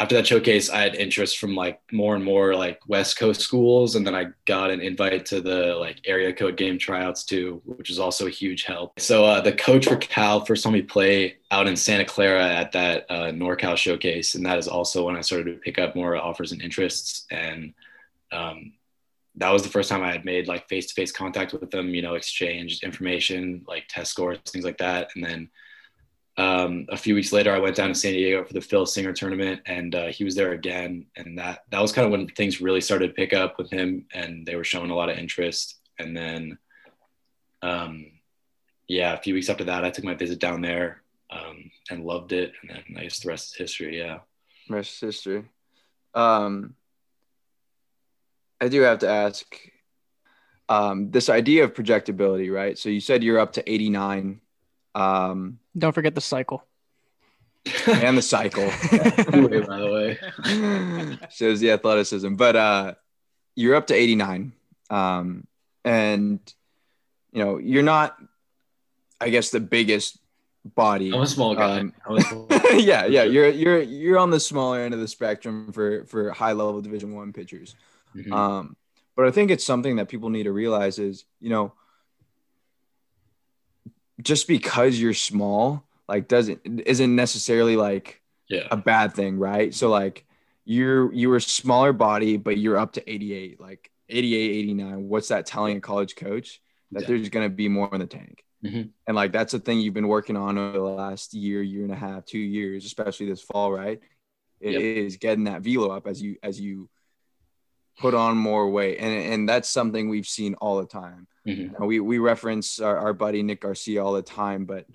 after 0.00 0.16
that 0.16 0.26
showcase, 0.26 0.70
I 0.70 0.80
had 0.80 0.96
interest 0.96 1.38
from 1.38 1.54
like 1.54 1.80
more 1.92 2.16
and 2.16 2.24
more 2.24 2.56
like 2.56 2.80
West 2.88 3.16
Coast 3.16 3.40
schools, 3.40 3.94
and 3.94 4.04
then 4.04 4.14
I 4.14 4.26
got 4.44 4.70
an 4.70 4.80
invite 4.80 5.24
to 5.26 5.40
the 5.40 5.76
like 5.76 6.00
area 6.04 6.32
code 6.32 6.56
game 6.56 6.78
tryouts 6.78 7.24
too, 7.24 7.62
which 7.64 7.88
was 7.88 8.00
also 8.00 8.26
a 8.26 8.30
huge 8.30 8.64
help. 8.64 8.98
So 8.98 9.24
uh, 9.24 9.40
the 9.40 9.52
coach 9.52 9.86
for 9.86 9.96
Cal 9.96 10.44
first 10.44 10.64
saw 10.64 10.70
me 10.70 10.82
play 10.82 11.36
out 11.52 11.68
in 11.68 11.76
Santa 11.76 12.04
Clara 12.04 12.44
at 12.44 12.72
that 12.72 13.06
uh, 13.08 13.26
NorCal 13.26 13.76
showcase, 13.76 14.34
and 14.34 14.44
that 14.46 14.58
is 14.58 14.66
also 14.66 15.06
when 15.06 15.16
I 15.16 15.20
started 15.20 15.52
to 15.52 15.60
pick 15.60 15.78
up 15.78 15.94
more 15.94 16.16
offers 16.16 16.52
and 16.52 16.62
interests 16.62 17.26
and. 17.30 17.74
Um, 18.32 18.72
that 19.36 19.50
was 19.50 19.62
the 19.64 19.68
first 19.68 19.88
time 19.88 20.02
I 20.02 20.12
had 20.12 20.24
made 20.24 20.46
like 20.46 20.68
face 20.68 20.86
to 20.86 20.94
face 20.94 21.10
contact 21.10 21.52
with 21.52 21.70
them, 21.70 21.92
you 21.92 22.02
know, 22.02 22.14
exchanged 22.14 22.84
information, 22.84 23.64
like 23.66 23.84
test 23.88 24.12
scores, 24.12 24.38
things 24.46 24.64
like 24.64 24.78
that. 24.78 25.10
And 25.14 25.24
then 25.24 25.50
um, 26.36 26.86
a 26.88 26.96
few 26.96 27.14
weeks 27.14 27.32
later, 27.32 27.54
I 27.54 27.60
went 27.60 27.76
down 27.76 27.88
to 27.88 27.94
San 27.94 28.12
Diego 28.12 28.44
for 28.44 28.52
the 28.52 28.60
Phil 28.60 28.86
Singer 28.86 29.12
tournament, 29.12 29.60
and 29.66 29.94
uh, 29.94 30.06
he 30.06 30.24
was 30.24 30.34
there 30.34 30.52
again. 30.52 31.06
And 31.16 31.38
that 31.38 31.60
that 31.70 31.80
was 31.80 31.92
kind 31.92 32.06
of 32.06 32.10
when 32.10 32.26
things 32.28 32.60
really 32.60 32.80
started 32.80 33.08
to 33.08 33.14
pick 33.14 33.32
up 33.32 33.56
with 33.56 33.70
him, 33.70 34.06
and 34.12 34.44
they 34.44 34.56
were 34.56 34.64
showing 34.64 34.90
a 34.90 34.96
lot 34.96 35.10
of 35.10 35.18
interest. 35.18 35.76
And 35.98 36.16
then, 36.16 36.58
um, 37.62 38.06
yeah, 38.88 39.12
a 39.12 39.20
few 39.20 39.34
weeks 39.34 39.48
after 39.48 39.64
that, 39.64 39.84
I 39.84 39.90
took 39.90 40.04
my 40.04 40.14
visit 40.14 40.40
down 40.40 40.60
there 40.60 41.02
um, 41.30 41.70
and 41.88 42.04
loved 42.04 42.32
it. 42.32 42.52
And 42.62 42.70
then 42.70 42.84
I 42.98 43.04
guess 43.04 43.20
the 43.20 43.28
rest 43.28 43.52
is 43.52 43.58
history. 43.58 43.98
Yeah. 43.98 44.18
Rest 44.68 44.94
is 44.94 45.00
history. 45.00 45.44
Um, 46.14 46.74
I 48.60 48.68
do 48.68 48.80
have 48.80 49.00
to 49.00 49.08
ask 49.08 49.56
um, 50.68 51.12
this 51.12 51.28
idea 51.28 51.62
of 51.62 51.74
projectability, 51.74 52.52
right? 52.52 52.76
So 52.76 52.88
you 52.88 53.00
said 53.00 53.22
you're 53.22 53.38
up 53.38 53.52
to 53.52 53.72
89 53.72 54.40
um, 54.94 55.58
Don't 55.76 55.92
forget 55.92 56.14
the 56.14 56.20
cycle. 56.20 56.64
and 57.86 58.16
the 58.18 58.22
cycle. 58.22 58.70
Anyway, 59.32 59.60
by 59.60 59.78
the 59.78 59.90
way. 59.90 61.18
shows 61.30 61.60
the 61.60 61.70
athleticism. 61.72 62.34
But 62.34 62.56
uh, 62.56 62.94
you're 63.56 63.74
up 63.74 63.86
to 63.88 63.94
89, 63.94 64.52
um, 64.90 65.46
and 65.84 66.40
you 67.32 67.42
know 67.44 67.58
you're 67.58 67.82
not, 67.82 68.16
I 69.20 69.30
guess, 69.30 69.50
the 69.50 69.60
biggest 69.60 70.18
body. 70.64 71.12
I'm 71.12 71.22
a 71.22 71.26
small 71.26 71.54
guy. 71.54 71.78
Um, 71.80 71.92
I'm 72.06 72.16
a 72.16 72.20
small- 72.20 72.46
yeah, 72.74 73.06
yeah, 73.06 73.22
you're 73.24 73.48
you're 73.48 73.80
you're 73.82 74.18
on 74.18 74.30
the 74.30 74.40
smaller 74.40 74.80
end 74.80 74.94
of 74.94 75.00
the 75.00 75.08
spectrum 75.08 75.72
for 75.72 76.04
for 76.04 76.30
high 76.32 76.52
level 76.52 76.80
Division 76.82 77.14
One 77.14 77.32
pitchers. 77.32 77.74
Mhm. 78.14 78.32
Um, 78.32 78.76
but 79.16 79.26
I 79.26 79.30
think 79.30 79.50
it's 79.50 79.64
something 79.64 79.96
that 79.96 80.08
people 80.08 80.28
need 80.30 80.44
to 80.44 80.52
realize 80.52 80.98
is, 80.98 81.24
you 81.40 81.48
know, 81.50 81.72
just 84.24 84.48
because 84.48 84.98
you're 84.98 85.14
small, 85.14 85.84
like 86.08 86.26
doesn't 86.28 86.60
isn't 86.86 87.14
necessarily 87.14 87.76
like 87.76 88.20
yeah. 88.48 88.66
a 88.70 88.76
bad 88.76 89.14
thing, 89.14 89.38
right? 89.38 89.72
So 89.72 89.88
like 89.90 90.24
you're 90.64 91.12
you 91.12 91.28
were 91.28 91.40
smaller 91.40 91.92
body, 91.92 92.36
but 92.36 92.58
you're 92.58 92.78
up 92.78 92.94
to 92.94 93.10
88, 93.10 93.60
like 93.60 93.90
88, 94.08 94.50
89. 94.50 95.08
What's 95.08 95.28
that 95.28 95.46
telling 95.46 95.76
a 95.76 95.80
college 95.80 96.16
coach? 96.16 96.60
That 96.92 97.00
Exactly. 97.00 97.16
there's 97.16 97.28
gonna 97.28 97.48
be 97.50 97.68
more 97.68 97.88
in 97.92 98.00
the 98.00 98.06
tank. 98.06 98.44
Mhm. 98.64 98.90
And 99.06 99.14
like 99.14 99.32
that's 99.32 99.52
the 99.52 99.58
thing 99.58 99.80
you've 99.80 99.94
been 99.94 100.08
working 100.08 100.36
on 100.36 100.56
over 100.56 100.78
the 100.78 100.84
last 100.84 101.34
year, 101.34 101.62
year 101.62 101.82
and 101.84 101.92
a 101.92 101.96
half, 101.96 102.24
two 102.24 102.38
years, 102.38 102.86
especially 102.86 103.26
this 103.26 103.42
fall, 103.42 103.70
right? 103.72 104.00
It 104.60 104.74
is 104.74 105.14
Yep. 105.14 105.20
getting 105.20 105.44
that 105.44 105.62
velo 105.62 105.90
up 105.90 106.06
as 106.06 106.22
you 106.22 106.36
as 106.42 106.58
you 106.60 106.88
put 107.98 108.14
on 108.14 108.36
more 108.36 108.68
weight. 108.70 108.98
And 108.98 109.32
and 109.32 109.48
that's 109.48 109.68
something 109.68 110.08
we've 110.08 110.26
seen 110.26 110.54
all 110.54 110.78
the 110.78 110.86
time. 110.86 111.26
Mhm. 111.46 111.78
We 111.86 112.00
we 112.00 112.18
reference 112.18 112.80
our, 112.80 112.96
our 112.98 113.12
buddy 113.12 113.42
Nick 113.42 113.60
Garcia 113.60 114.04
all 114.04 114.12
the 114.14 114.22
time, 114.22 114.64
but 114.64 114.86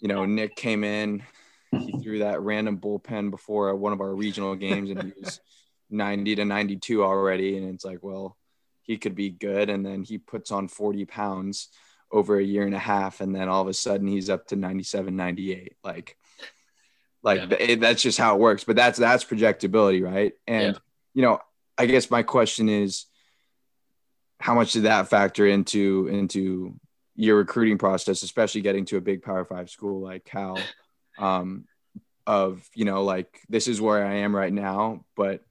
you 0.00 0.08
know, 0.08 0.24
Nick 0.24 0.56
came 0.56 0.82
in, 0.82 1.22
he 1.72 1.92
threw 2.02 2.20
that 2.20 2.40
random 2.40 2.78
bullpen 2.78 3.30
before 3.30 3.74
one 3.76 3.92
of 3.92 4.00
our 4.00 4.14
regional 4.14 4.54
games, 4.56 4.90
and 4.90 5.02
he 5.02 5.12
was 5.20 5.40
90 5.90 6.36
to 6.36 6.44
92 6.46 7.04
already. 7.04 7.58
And 7.58 7.74
it's 7.74 7.84
like, 7.84 7.98
well, 8.02 8.36
he 8.82 8.96
could 8.96 9.14
be 9.14 9.28
good. 9.28 9.68
And 9.68 9.84
then 9.84 10.02
he 10.02 10.16
puts 10.16 10.50
on 10.50 10.68
40 10.68 11.04
pounds 11.04 11.68
over 12.10 12.38
a 12.38 12.42
year 12.42 12.64
and 12.64 12.74
a 12.74 12.78
half, 12.78 13.20
and 13.20 13.34
then 13.34 13.48
all 13.50 13.60
of 13.62 13.68
a 13.68 13.74
sudden 13.74 14.06
he's 14.06 14.30
up 14.30 14.46
to 14.48 14.56
97, 14.56 15.14
98. 15.14 15.76
Like, 15.84 16.16
like 17.22 17.40
Yeah. 17.50 17.56
th- 17.58 17.80
that's 17.80 18.02
just 18.02 18.18
how 18.18 18.36
it 18.36 18.40
works. 18.40 18.64
But 18.64 18.76
that's 18.76 18.98
that's 18.98 19.24
projectability, 19.24 20.02
right? 20.02 20.32
And 20.46 20.74
Yeah. 20.74 20.78
you 21.12 21.22
know, 21.22 21.40
I 21.80 21.86
guess 21.86 22.10
my 22.10 22.22
question 22.22 22.68
is, 22.68 23.06
how 24.38 24.54
much 24.54 24.72
did 24.72 24.82
that 24.82 25.08
factor 25.08 25.46
into 25.46 26.08
into 26.08 26.74
your 27.16 27.36
recruiting 27.36 27.78
process, 27.78 28.22
especially 28.22 28.60
getting 28.60 28.84
to 28.86 28.98
a 28.98 29.00
big 29.00 29.22
Power 29.22 29.46
Five 29.46 29.70
school 29.70 30.00
like 30.00 30.24
Cal? 30.24 30.58
Um, 31.18 31.64
of 32.26 32.68
you 32.74 32.84
know, 32.84 33.02
like 33.02 33.40
this 33.48 33.66
is 33.66 33.80
where 33.80 34.04
I 34.04 34.16
am 34.16 34.36
right 34.36 34.52
now, 34.52 35.04
but 35.16 35.42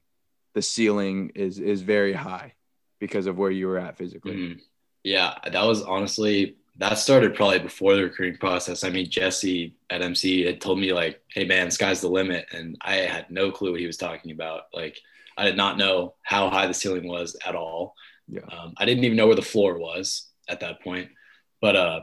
the 0.53 0.61
ceiling 0.61 1.31
is 1.33 1.57
is 1.57 1.81
very 1.81 2.13
high 2.13 2.53
because 2.99 3.25
of 3.25 3.37
where 3.37 3.51
you 3.51 3.67
were 3.67 3.79
at 3.79 3.97
physically. 3.97 4.35
Mhm. 4.35 4.61
Yeah, 5.03 5.33
that 5.51 5.65
was 5.65 5.81
honestly 5.81 6.57
that 6.77 6.97
started 6.99 7.35
probably 7.35 7.59
before 7.59 7.95
the 7.95 8.03
recruiting 8.03 8.37
process. 8.37 8.83
I 8.83 8.89
mean, 8.89 9.09
Jesse 9.09 9.75
at 9.89 10.01
MC 10.01 10.45
had 10.45 10.61
told 10.61 10.79
me 10.79 10.93
like, 10.93 11.21
"Hey, 11.27 11.43
man, 11.43 11.71
sky's 11.71 12.01
the 12.01 12.07
limit," 12.07 12.45
and 12.51 12.77
I 12.81 12.97
had 12.97 13.29
no 13.31 13.51
clue 13.51 13.71
what 13.71 13.79
he 13.81 13.87
was 13.87 13.97
talking 13.97 14.31
about. 14.31 14.65
Like, 14.73 14.97
I 15.39 15.45
did 15.45 15.57
not 15.57 15.77
know 15.77 16.15
how 16.23 16.49
high 16.49 16.67
the 16.67 16.73
ceiling 16.73 17.07
was 17.07 17.35
at 17.45 17.55
all. 17.55 17.95
Yeah. 18.27 18.41
Um, 18.51 18.73
I 18.77 18.85
didn't 18.85 19.03
even 19.03 19.17
know 19.17 19.27
where 19.27 19.35
the 19.35 19.41
floor 19.41 19.77
was 19.79 20.27
at 20.47 20.59
that 20.59 20.81
point. 20.81 21.09
But 21.61 21.75
uh, 21.75 22.01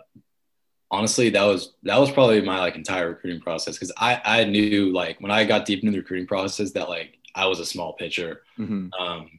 honestly, 0.91 1.31
that 1.31 1.45
was 1.45 1.75
that 1.85 1.99
was 1.99 2.11
probably 2.11 2.41
my 2.41 2.59
like 2.59 2.77
entire 2.77 3.09
recruiting 3.11 3.41
process 3.41 3.75
because 3.75 3.93
I 3.97 4.21
I 4.25 4.45
knew 4.45 4.93
like 4.93 5.21
when 5.21 5.31
I 5.31 5.45
got 5.45 5.67
deep 5.67 5.81
into 5.81 5.93
the 5.93 5.99
recruiting 5.99 6.27
process 6.27 6.73
that 6.73 6.89
like 6.89 7.19
I 7.35 7.47
was 7.47 7.61
a 7.61 7.67
small 7.67 7.93
pitcher. 7.95 8.43
Mhm. 8.59 8.91
Um, 8.99 9.31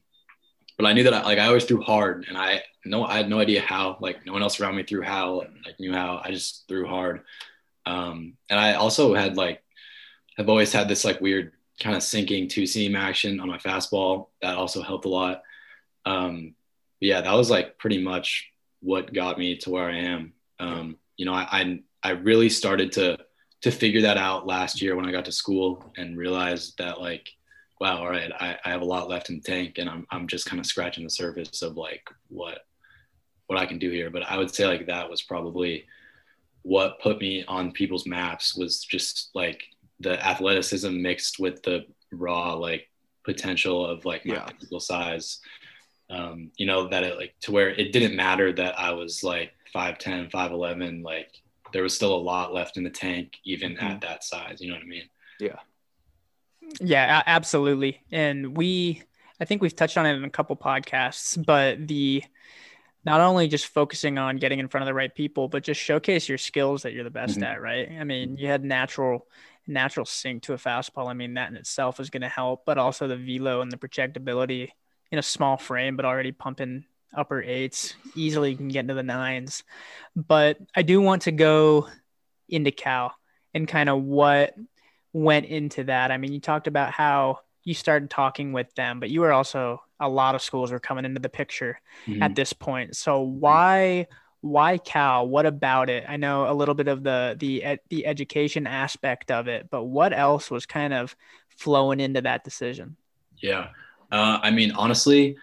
but 0.77 0.85
I 0.85 0.93
knew 0.93 1.03
that 1.03 1.13
I, 1.13 1.23
like 1.23 1.39
I 1.39 1.47
always 1.47 1.65
threw 1.65 1.81
hard, 1.81 2.25
and 2.27 2.37
I 2.37 2.63
no 2.85 3.03
I 3.03 3.17
had 3.17 3.29
no 3.29 3.39
idea 3.39 3.61
how. 3.61 3.97
Like 3.99 4.25
no 4.25 4.33
one 4.33 4.43
else 4.43 4.59
around 4.59 4.75
me 4.75 4.83
threw 4.83 5.01
how. 5.01 5.43
Like 5.65 5.79
knew 5.79 5.93
how. 5.93 6.21
I 6.23 6.31
just 6.31 6.67
threw 6.67 6.87
hard. 6.87 7.21
Um, 7.85 8.33
and 8.49 8.59
I 8.59 8.73
also 8.73 9.13
had 9.13 9.37
like 9.37 9.63
I've 10.37 10.49
always 10.49 10.71
had 10.71 10.87
this 10.87 11.03
like 11.03 11.19
weird 11.19 11.53
kind 11.81 11.95
of 11.95 12.03
sinking 12.03 12.47
two 12.47 12.65
seam 12.65 12.95
action 12.95 13.39
on 13.39 13.47
my 13.47 13.57
fastball. 13.57 14.27
That 14.41 14.55
also 14.55 14.81
helped 14.81 15.05
a 15.05 15.09
lot. 15.09 15.43
Um, 16.05 16.55
yeah, 16.99 17.21
that 17.21 17.33
was 17.33 17.49
like 17.49 17.77
pretty 17.77 18.01
much 18.01 18.51
what 18.81 19.13
got 19.13 19.37
me 19.37 19.57
to 19.57 19.69
where 19.69 19.89
I 19.89 19.97
am. 19.97 20.33
Um, 20.59 20.97
you 21.17 21.25
know, 21.25 21.33
I, 21.33 21.47
I 21.51 21.79
I 22.03 22.09
really 22.11 22.49
started 22.49 22.91
to 22.93 23.17
to 23.61 23.71
figure 23.71 24.01
that 24.01 24.17
out 24.17 24.47
last 24.47 24.81
year 24.81 24.95
when 24.95 25.07
I 25.07 25.11
got 25.11 25.25
to 25.25 25.31
school 25.31 25.91
and 25.97 26.17
realized 26.17 26.77
that 26.77 27.01
like, 27.01 27.27
wow, 27.81 27.97
all 27.97 28.09
right, 28.09 28.31
I, 28.39 28.57
I 28.63 28.69
have 28.69 28.81
a 28.81 28.85
lot 28.85 29.09
left 29.09 29.29
in 29.29 29.37
the 29.37 29.41
tank 29.41 29.77
and 29.77 29.89
I'm 29.89 30.05
I'm 30.11 30.27
just 30.27 30.45
kind 30.45 30.59
of 30.59 30.65
scratching 30.65 31.03
the 31.03 31.09
surface 31.09 31.61
of 31.61 31.77
like 31.77 32.07
what 32.29 32.59
what 33.47 33.59
I 33.59 33.65
can 33.65 33.79
do 33.79 33.89
here. 33.89 34.09
But 34.09 34.23
I 34.23 34.37
would 34.37 34.53
say 34.53 34.65
like 34.67 34.87
that 34.87 35.09
was 35.09 35.21
probably 35.21 35.85
what 36.63 36.99
put 36.99 37.19
me 37.19 37.45
on 37.47 37.71
people's 37.71 38.05
maps 38.05 38.55
was 38.55 38.83
just 38.83 39.29
like 39.33 39.63
the 39.99 40.23
athleticism 40.25 41.01
mixed 41.01 41.39
with 41.39 41.63
the 41.63 41.85
raw 42.11 42.53
like 42.53 42.89
potential 43.23 43.85
of 43.85 44.05
like 44.05 44.25
my 44.25 44.35
Yeah. 44.35 44.45
physical 44.47 44.79
size. 44.79 45.39
Um, 46.09 46.51
you 46.55 46.65
know, 46.65 46.87
that 46.87 47.03
it 47.03 47.17
like 47.17 47.35
to 47.41 47.51
where 47.51 47.69
it 47.69 47.91
didn't 47.91 48.15
matter 48.15 48.53
that 48.53 48.79
I 48.79 48.91
was 48.93 49.23
like 49.23 49.51
5'10, 49.73 50.29
5'11, 50.29 51.03
like 51.03 51.29
there 51.73 51.83
was 51.83 51.93
still 51.93 52.15
a 52.15 52.17
lot 52.31 52.53
left 52.53 52.77
in 52.77 52.83
the 52.83 52.89
tank, 52.89 53.33
even 53.43 53.77
at 53.77 53.99
that 54.01 54.23
size. 54.23 54.61
You 54.61 54.69
know 54.69 54.75
what 54.75 54.83
I 54.83 54.87
mean? 54.87 55.09
Yeah, 56.81 57.19
a- 57.19 57.29
absolutely. 57.29 58.01
And 58.11 58.55
we, 58.55 59.03
I 59.39 59.45
think 59.45 59.61
we've 59.61 59.75
touched 59.75 59.97
on 59.97 60.05
it 60.05 60.15
in 60.15 60.23
a 60.23 60.29
couple 60.29 60.55
podcasts, 60.55 61.43
but 61.45 61.87
the 61.87 62.23
not 63.05 63.21
only 63.21 63.47
just 63.47 63.67
focusing 63.67 64.17
on 64.17 64.37
getting 64.37 64.59
in 64.59 64.67
front 64.67 64.83
of 64.83 64.85
the 64.87 64.93
right 64.93 65.13
people, 65.13 65.47
but 65.47 65.63
just 65.63 65.79
showcase 65.79 66.27
your 66.27 66.37
skills 66.37 66.83
that 66.83 66.93
you're 66.93 67.03
the 67.03 67.09
best 67.09 67.39
Mhm. 67.39 67.43
at, 67.43 67.61
right? 67.61 67.89
I 67.91 68.03
mean, 68.03 68.37
you 68.37 68.47
had 68.47 68.63
natural 68.63 69.27
natural 69.67 70.05
sync 70.05 70.43
to 70.43 70.53
a 70.53 70.57
fastball. 70.57 71.07
I 71.07 71.13
mean, 71.13 71.35
that 71.35 71.49
in 71.49 71.57
itself 71.57 71.99
is 71.99 72.09
going 72.09 72.21
to 72.21 72.29
help, 72.29 72.63
but 72.65 72.77
also 72.77 73.07
the 73.07 73.17
velo 73.17 73.61
and 73.61 73.71
the 73.71 73.77
projectability 73.77 74.69
in 75.11 75.19
a 75.19 75.23
small 75.23 75.57
frame, 75.57 75.95
but 75.95 76.05
already 76.05 76.31
pumping 76.31 76.85
upper 77.15 77.41
eights, 77.41 77.95
easily 78.15 78.55
can 78.55 78.67
get 78.67 78.81
into 78.81 78.93
the 78.93 79.03
nines. 79.03 79.63
But 80.15 80.57
I 80.75 80.81
do 80.81 81.01
want 81.01 81.23
to 81.23 81.31
go 81.31 81.87
into 82.49 82.71
Cal 82.71 83.15
and 83.53 83.67
kind 83.67 83.89
of 83.89 84.03
what 84.03 84.55
went 85.13 85.45
into 85.45 85.85
that. 85.85 86.11
I 86.11 86.17
mean, 86.17 86.33
you 86.33 86.39
talked 86.39 86.67
about 86.67 86.91
how 86.91 87.39
you 87.63 87.73
started 87.73 88.09
talking 88.09 88.53
with 88.53 88.73
them, 88.75 88.99
but 88.99 89.09
you 89.09 89.21
were 89.21 89.33
also 89.33 89.81
a 89.99 90.07
lot 90.07 90.35
of 90.35 90.41
schools 90.41 90.71
were 90.71 90.79
coming 90.79 91.05
into 91.05 91.19
the 91.19 91.29
picture 91.29 91.79
at 92.07 92.13
mm-hmm. 92.13 92.33
this 92.33 92.53
point. 92.53 92.95
So 92.95 93.21
why 93.21 94.07
why 94.49 94.77
Cal? 94.77 95.27
What 95.27 95.45
about 95.45 95.89
it? 95.89 96.05
I 96.07 96.17
know 96.17 96.49
a 96.49 96.53
little 96.53 96.75
bit 96.75 96.87
of 96.87 97.03
the 97.03 97.35
the 97.37 97.79
the 97.89 98.05
education 98.05 98.67
aspect 98.67 99.31
of 99.31 99.47
it, 99.47 99.69
but 99.69 99.83
what 99.83 100.13
else 100.13 100.49
was 100.49 100.65
kind 100.65 100.93
of 100.93 101.15
flowing 101.49 101.99
into 101.99 102.21
that 102.21 102.43
decision? 102.43 102.97
Yeah. 103.37 103.69
Uh, 104.11 104.39
I 104.41 104.51
mean, 104.51 104.71
honestly, 104.71 105.37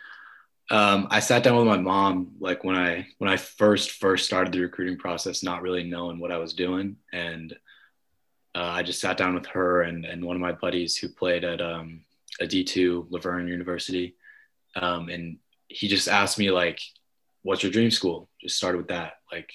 um, 0.71 1.09
I 1.11 1.21
sat 1.21 1.43
down 1.43 1.57
with 1.57 1.67
my 1.67 1.77
mom 1.77 2.33
like 2.41 2.65
when 2.65 2.77
I 2.77 3.07
when 3.19 3.29
I 3.29 3.37
first 3.37 3.93
first 3.93 4.25
started 4.25 4.53
the 4.53 4.61
recruiting 4.61 4.97
process, 4.97 5.43
not 5.43 5.63
really 5.63 5.85
knowing 5.85 6.19
what 6.19 6.33
I 6.33 6.39
was 6.39 6.55
doing, 6.55 6.97
and 7.13 7.53
uh, 8.55 8.63
I 8.63 8.83
just 8.83 9.01
sat 9.01 9.17
down 9.17 9.35
with 9.35 9.47
her 9.47 9.83
and 9.83 10.05
and 10.05 10.25
one 10.25 10.37
of 10.37 10.43
my 10.43 10.53
buddies 10.53 10.97
who 10.97 11.09
played 11.09 11.45
at 11.45 11.61
um, 11.61 12.05
a 12.41 12.47
D 12.47 12.65
two 12.65 13.07
La 13.11 13.21
Verne 13.21 13.49
University, 13.49 14.17
um, 14.77 15.11
and 15.11 15.39
he 15.69 15.87
just 15.87 16.09
asked 16.09 16.39
me 16.39 16.51
like, 16.51 16.81
"What's 17.43 17.63
your 17.63 17.73
dream 17.73 17.91
school?" 17.91 18.31
Just 18.45 18.57
started 18.57 18.79
with 18.79 18.89
that, 18.89 19.15
like, 19.33 19.51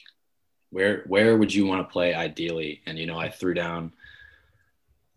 where 0.72 1.04
where 1.08 1.38
would 1.38 1.54
you 1.54 1.66
want 1.66 1.88
to 1.88 1.92
play 1.92 2.14
ideally? 2.14 2.82
And 2.86 3.00
you 3.00 3.06
know, 3.06 3.18
I 3.18 3.30
threw 3.30 3.54
down 3.54 3.94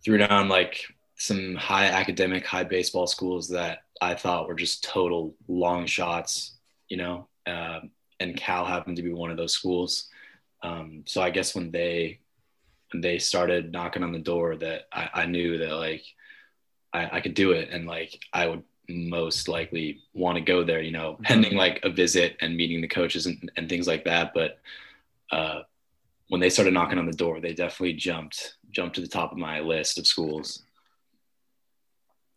threw 0.05 0.19
down 0.19 0.49
like 0.49 0.85
some 1.17 1.55
high 1.55 1.87
academic, 1.87 2.47
high 2.47 2.65
baseball 2.65 3.07
schools 3.07 3.49
that 3.49 3.83
I 4.01 4.15
thought 4.15 4.49
were 4.49 4.55
just 4.55 4.85
total 4.85 5.35
long 5.49 5.87
shots, 5.87 6.55
you 6.89 6.97
know, 6.97 7.29
um, 7.47 7.91
and 8.19 8.37
Cal 8.37 8.65
happened 8.65 8.97
to 8.97 9.03
be 9.03 9.13
one 9.13 9.31
of 9.31 9.37
those 9.37 9.53
schools. 9.53 10.09
Um, 10.63 11.03
so 11.07 11.23
I 11.23 11.31
guess 11.31 11.55
when 11.55 11.71
they 11.71 12.21
when 12.93 13.01
they 13.01 13.19
started 13.19 13.73
knocking 13.73 14.03
on 14.03 14.13
the 14.13 14.19
door, 14.19 14.57
that 14.57 14.83
I, 14.93 15.09
I 15.15 15.27
knew 15.27 15.59
that 15.59 15.75
like 15.75 16.05
I, 16.93 17.19
I 17.19 17.21
could 17.21 17.35
do 17.35 17.53
it, 17.53 17.71
and 17.71 17.87
like 17.87 18.19
I 18.33 18.49
would 18.49 18.63
most 18.89 19.49
likely 19.49 20.01
want 20.15 20.37
to 20.37 20.41
go 20.41 20.65
there, 20.65 20.81
you 20.81 20.91
know, 20.91 21.19
pending 21.23 21.57
like 21.57 21.81
a 21.83 21.91
visit 21.91 22.37
and 22.41 22.57
meeting 22.57 22.81
the 22.81 22.89
coaches 22.89 23.27
and, 23.27 23.51
and 23.57 23.69
things 23.69 23.87
like 23.87 24.05
that. 24.05 24.33
But 24.35 24.59
uh, 25.31 25.63
when 26.29 26.41
they 26.41 26.51
started 26.51 26.75
knocking 26.75 26.99
on 26.99 27.07
the 27.07 27.13
door, 27.13 27.41
they 27.41 27.55
definitely 27.55 27.95
jumped 27.95 28.57
jumped 28.71 28.95
to 28.95 29.03
the 29.03 29.09
top 29.09 29.33
of 29.33 29.39
my 29.39 29.61
list 29.61 29.99
of 29.99 30.07
schools. 30.07 30.63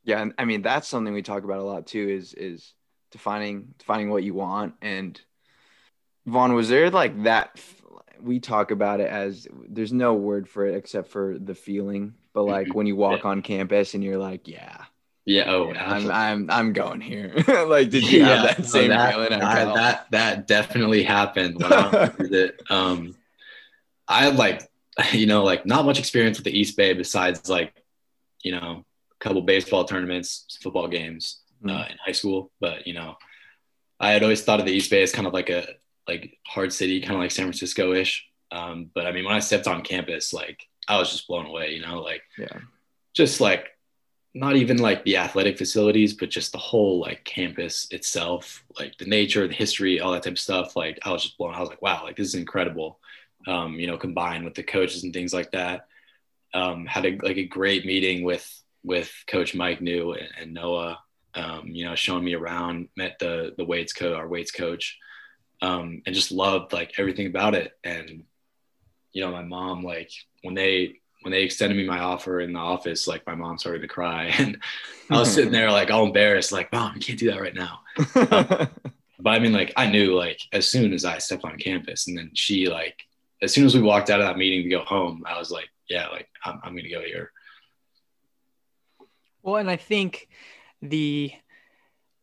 Yeah, 0.03 0.21
and 0.21 0.34
I 0.38 0.45
mean 0.45 0.62
that's 0.62 0.88
something 0.88 1.13
we 1.13 1.21
talk 1.21 1.43
about 1.43 1.60
a 1.60 1.63
lot 1.63 1.88
too. 1.88 2.08
Is 2.08 2.34
is 2.34 2.73
defining 3.12 3.73
defining 3.79 4.10
what 4.10 4.23
you 4.23 4.34
want. 4.34 4.75
And 4.81 5.19
Vaughn, 6.25 6.53
was 6.53 6.69
there 6.69 6.89
like 6.89 7.23
that? 7.23 7.60
We 8.21 8.39
talk 8.39 8.71
about 8.71 8.99
it 8.99 9.10
as 9.10 9.47
there's 9.67 9.93
no 9.93 10.13
word 10.13 10.47
for 10.47 10.65
it 10.65 10.75
except 10.75 11.10
for 11.10 11.38
the 11.38 11.55
feeling. 11.55 12.13
But 12.34 12.43
like 12.43 12.73
when 12.73 12.88
you 12.88 12.95
walk 12.95 13.23
on 13.25 13.41
campus 13.41 13.93
and 13.93 14.03
you're 14.03 14.17
like, 14.17 14.47
yeah, 14.47 14.86
Yeah. 15.25 15.45
Oh, 15.47 15.73
yeah, 15.73 15.91
I'm. 15.91 16.11
I'm 16.11 16.51
I'm 16.51 16.73
going 16.73 17.01
here. 17.01 17.33
like, 17.67 17.89
did 17.89 18.09
you 18.11 18.23
have 18.23 18.43
that 18.43 18.59
no, 18.59 18.65
same 18.65 18.89
that, 18.89 19.13
feeling? 19.13 19.33
at 19.33 19.73
that, 19.73 20.07
that 20.11 20.47
definitely 20.47 21.01
happened 21.03 21.55
when 21.61 21.73
I 21.73 22.11
went. 22.19 22.61
Um, 22.69 23.15
I 24.07 24.25
had 24.25 24.35
like, 24.35 24.69
you 25.13 25.25
know, 25.25 25.43
like 25.43 25.65
not 25.65 25.85
much 25.85 25.97
experience 25.99 26.38
with 26.38 26.45
the 26.45 26.57
East 26.57 26.77
Bay 26.77 26.93
besides 26.93 27.49
like, 27.49 27.73
you 28.43 28.51
know, 28.51 28.85
a 29.11 29.23
couple 29.23 29.41
baseball 29.41 29.83
tournaments, 29.85 30.59
football 30.61 30.88
games 30.88 31.41
uh, 31.63 31.69
Mhm. 31.69 31.91
in 31.91 31.97
high 32.05 32.11
school. 32.11 32.51
But 32.59 32.85
you 32.85 32.93
know, 32.93 33.15
I 33.99 34.11
had 34.11 34.21
always 34.21 34.43
thought 34.43 34.59
of 34.59 34.67
the 34.67 34.73
East 34.73 34.91
Bay 34.91 35.01
as 35.01 35.11
kind 35.11 35.25
of 35.25 35.33
like 35.33 35.49
a 35.49 35.67
like 36.07 36.38
hard 36.45 36.71
city, 36.71 37.01
kind 37.01 37.13
of 37.15 37.19
like 37.19 37.31
San 37.31 37.45
Francisco 37.45 37.93
ish. 37.93 38.27
Um, 38.51 38.91
but 38.93 39.07
I 39.07 39.11
mean, 39.11 39.25
when 39.25 39.33
I 39.33 39.39
stepped 39.39 39.65
on 39.67 39.81
campus, 39.81 40.33
like 40.33 40.67
I 40.88 40.99
was 40.99 41.11
just 41.11 41.27
blown 41.27 41.47
away. 41.47 41.71
You 41.73 41.81
know, 41.81 41.99
like 42.03 42.21
yeah, 42.38 42.59
just 43.15 43.41
like 43.41 43.69
not 44.36 44.58
even 44.58 44.78
like 44.78 45.06
the 45.06 45.15
athletic 45.15 45.58
facilities, 45.58 46.13
but 46.13 46.30
just 46.30 46.52
the 46.52 46.58
whole 46.58 47.00
like 47.00 47.24
campus 47.24 47.88
itself, 47.89 48.65
like 48.78 48.98
the 48.98 49.06
nature, 49.06 49.48
the 49.48 49.54
history, 49.54 50.02
all 50.02 50.12
that 50.12 50.24
type 50.24 50.34
of 50.34 50.39
stuff. 50.39 50.76
Like 50.76 51.00
I 51.04 51.12
was 51.12 51.24
just 51.24 51.38
blown. 51.38 51.56
I 51.56 51.62
was 51.62 51.69
like, 51.69 51.82
wow, 51.82 52.04
like 52.04 52.17
this 52.17 52.28
is 52.28 52.36
incredible. 52.36 53.00
Um, 53.48 53.80
you 53.80 53.88
know, 53.88 53.98
combined 53.98 54.43
with 54.43 54.54
the 54.54 54.63
coaches 54.63 55.06
and 55.06 55.13
things 55.13 55.34
like 55.34 55.52
that. 55.52 55.88
Um, 56.54 56.86
had 56.86 57.06
a 57.06 57.17
like 57.24 57.38
a 57.38 57.45
great 57.45 57.86
meeting 57.86 58.26
with 58.26 58.45
with 58.84 59.10
Coach 59.26 59.56
Mike 59.56 59.80
Neu 59.80 60.12
and, 60.19 60.30
and 60.39 60.54
Noah. 60.54 61.00
Um, 61.34 61.67
you 61.67 61.86
know, 61.86 61.95
showing 61.95 62.26
me 62.26 62.34
around, 62.34 62.89
met 62.98 63.17
the 63.19 63.54
the 63.58 63.65
weights 63.65 63.93
coach, 63.93 64.17
our 64.17 64.28
weights 64.28 64.52
coach, 64.52 64.98
um, 65.62 66.02
and 66.06 66.13
just 66.13 66.34
loved 66.34 66.74
like 66.74 66.93
everything 66.98 67.28
about 67.28 67.56
it. 67.56 67.71
And 67.86 68.26
you 69.13 69.21
know, 69.21 69.32
my 69.32 69.43
mom 69.43 69.82
like 69.82 70.12
when 70.43 70.56
they 70.56 71.00
when 71.25 71.31
they 71.31 71.41
extended 71.41 71.75
me 71.75 71.83
my 71.88 71.97
offer 71.97 72.39
in 72.39 72.53
the 72.53 72.59
office, 72.59 73.07
like 73.07 73.25
my 73.25 73.33
mom 73.33 73.57
started 73.57 73.81
to 73.81 73.88
cry, 73.88 74.25
and 74.38 74.61
I 75.09 75.17
was 75.17 75.33
sitting 75.33 75.51
there 75.57 75.71
like 75.71 75.89
all 75.89 76.05
embarrassed, 76.05 76.51
like, 76.51 76.71
"Mom, 76.71 76.93
you 76.93 77.01
can't 77.01 77.19
do 77.19 77.31
that 77.31 77.41
right 77.41 77.55
now." 77.55 77.81
But 79.17 79.29
I 79.29 79.39
mean, 79.39 79.53
like, 79.53 79.71
I 79.77 79.89
knew 79.89 80.13
like 80.13 80.41
as 80.51 80.67
soon 80.69 80.91
as 80.93 81.05
I 81.05 81.19
stepped 81.19 81.45
on 81.45 81.57
campus, 81.57 82.07
and 82.07 82.17
then 82.17 82.31
she 82.33 82.67
like 82.67 83.01
as 83.41 83.53
soon 83.53 83.65
as 83.65 83.73
we 83.73 83.81
walked 83.81 84.09
out 84.09 84.19
of 84.19 84.27
that 84.27 84.38
meeting 84.38 84.63
to 84.63 84.69
go 84.69 84.81
home, 84.83 85.23
I 85.25 85.39
was 85.39 85.49
like, 85.49 85.69
"Yeah, 85.89 86.09
like 86.09 86.27
I'm, 86.43 86.59
I'm 86.63 86.75
gonna 86.75 86.89
go 86.89 87.01
here." 87.01 87.31
Well, 89.41 89.55
and 89.55 89.71
I 89.71 89.77
think 89.77 90.27
the 90.81 91.31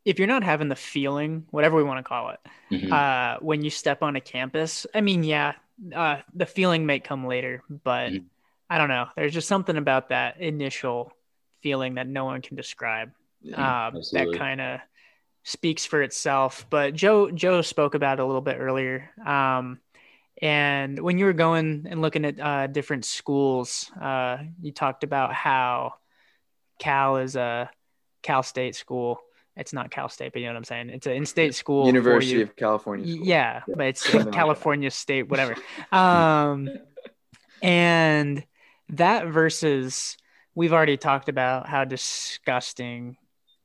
if 0.04 0.18
you're 0.18 0.28
not 0.28 0.44
having 0.44 0.68
the 0.68 0.76
feeling, 0.76 1.46
whatever 1.50 1.76
we 1.76 1.82
want 1.82 1.98
to 1.98 2.08
call 2.08 2.28
it, 2.30 2.40
Mhm. 2.70 2.92
uh, 2.92 3.38
when 3.40 3.62
you 3.64 3.70
step 3.70 4.02
on 4.02 4.14
a 4.14 4.20
campus, 4.20 4.86
I 4.94 5.00
mean, 5.00 5.24
yeah, 5.24 5.54
uh, 5.94 6.20
the 6.34 6.46
feeling 6.46 6.84
may 6.84 7.00
come 7.00 7.26
later, 7.26 7.62
but 7.84 8.12
Mhm. 8.12 8.24
I 8.72 8.78
don't 8.78 8.88
know. 8.88 9.06
There's 9.16 9.34
just 9.34 9.48
something 9.48 9.76
about 9.76 10.08
that 10.08 10.40
initial 10.40 11.12
feeling 11.60 11.96
that 11.96 12.08
no 12.08 12.24
one 12.24 12.40
can 12.40 12.56
describe. 12.56 13.10
Yeah. 13.42 13.88
uh, 13.88 13.90
that 14.12 14.34
kind 14.38 14.62
of 14.62 14.80
speaks 15.42 15.84
for 15.84 16.00
itself. 16.00 16.64
But 16.70 16.94
Joe 16.94 17.30
Joe 17.30 17.60
spoke 17.60 17.94
about 17.94 18.18
it 18.18 18.22
a 18.22 18.24
little 18.24 18.40
bit 18.40 18.56
earlier. 18.58 19.10
Um, 19.26 19.78
and 20.40 20.98
when 20.98 21.18
you 21.18 21.26
were 21.26 21.34
going 21.34 21.86
and 21.86 22.00
looking 22.00 22.24
at 22.24 22.40
uh, 22.40 22.66
different 22.66 23.04
schools, 23.04 23.90
uh, 24.00 24.38
you 24.62 24.72
talked 24.72 25.04
about 25.04 25.34
how 25.34 25.96
Cal 26.78 27.18
is 27.18 27.36
a 27.36 27.68
Cal 28.22 28.42
State 28.42 28.74
school. 28.74 29.20
It's 29.54 29.74
not 29.74 29.90
Cal 29.90 30.08
State, 30.08 30.32
but 30.32 30.40
you 30.40 30.46
know 30.46 30.54
what 30.54 30.60
I'm 30.60 30.64
saying. 30.64 30.88
It's 30.88 31.06
an 31.06 31.12
in-state 31.12 31.54
school. 31.54 31.84
University 31.84 32.40
of 32.40 32.56
California. 32.56 33.12
School. 33.16 33.26
Yeah, 33.26 33.60
but 33.68 33.88
it's 33.88 34.00
Something 34.00 34.20
like 34.20 34.26
that. 34.28 34.34
California 34.34 34.90
State, 34.90 35.28
whatever. 35.28 35.56
Um, 35.92 36.70
and 37.60 38.42
that 38.92 39.26
versus 39.26 40.16
we've 40.54 40.72
already 40.72 40.96
talked 40.96 41.28
about 41.28 41.68
how 41.68 41.84
disgusting 41.84 43.16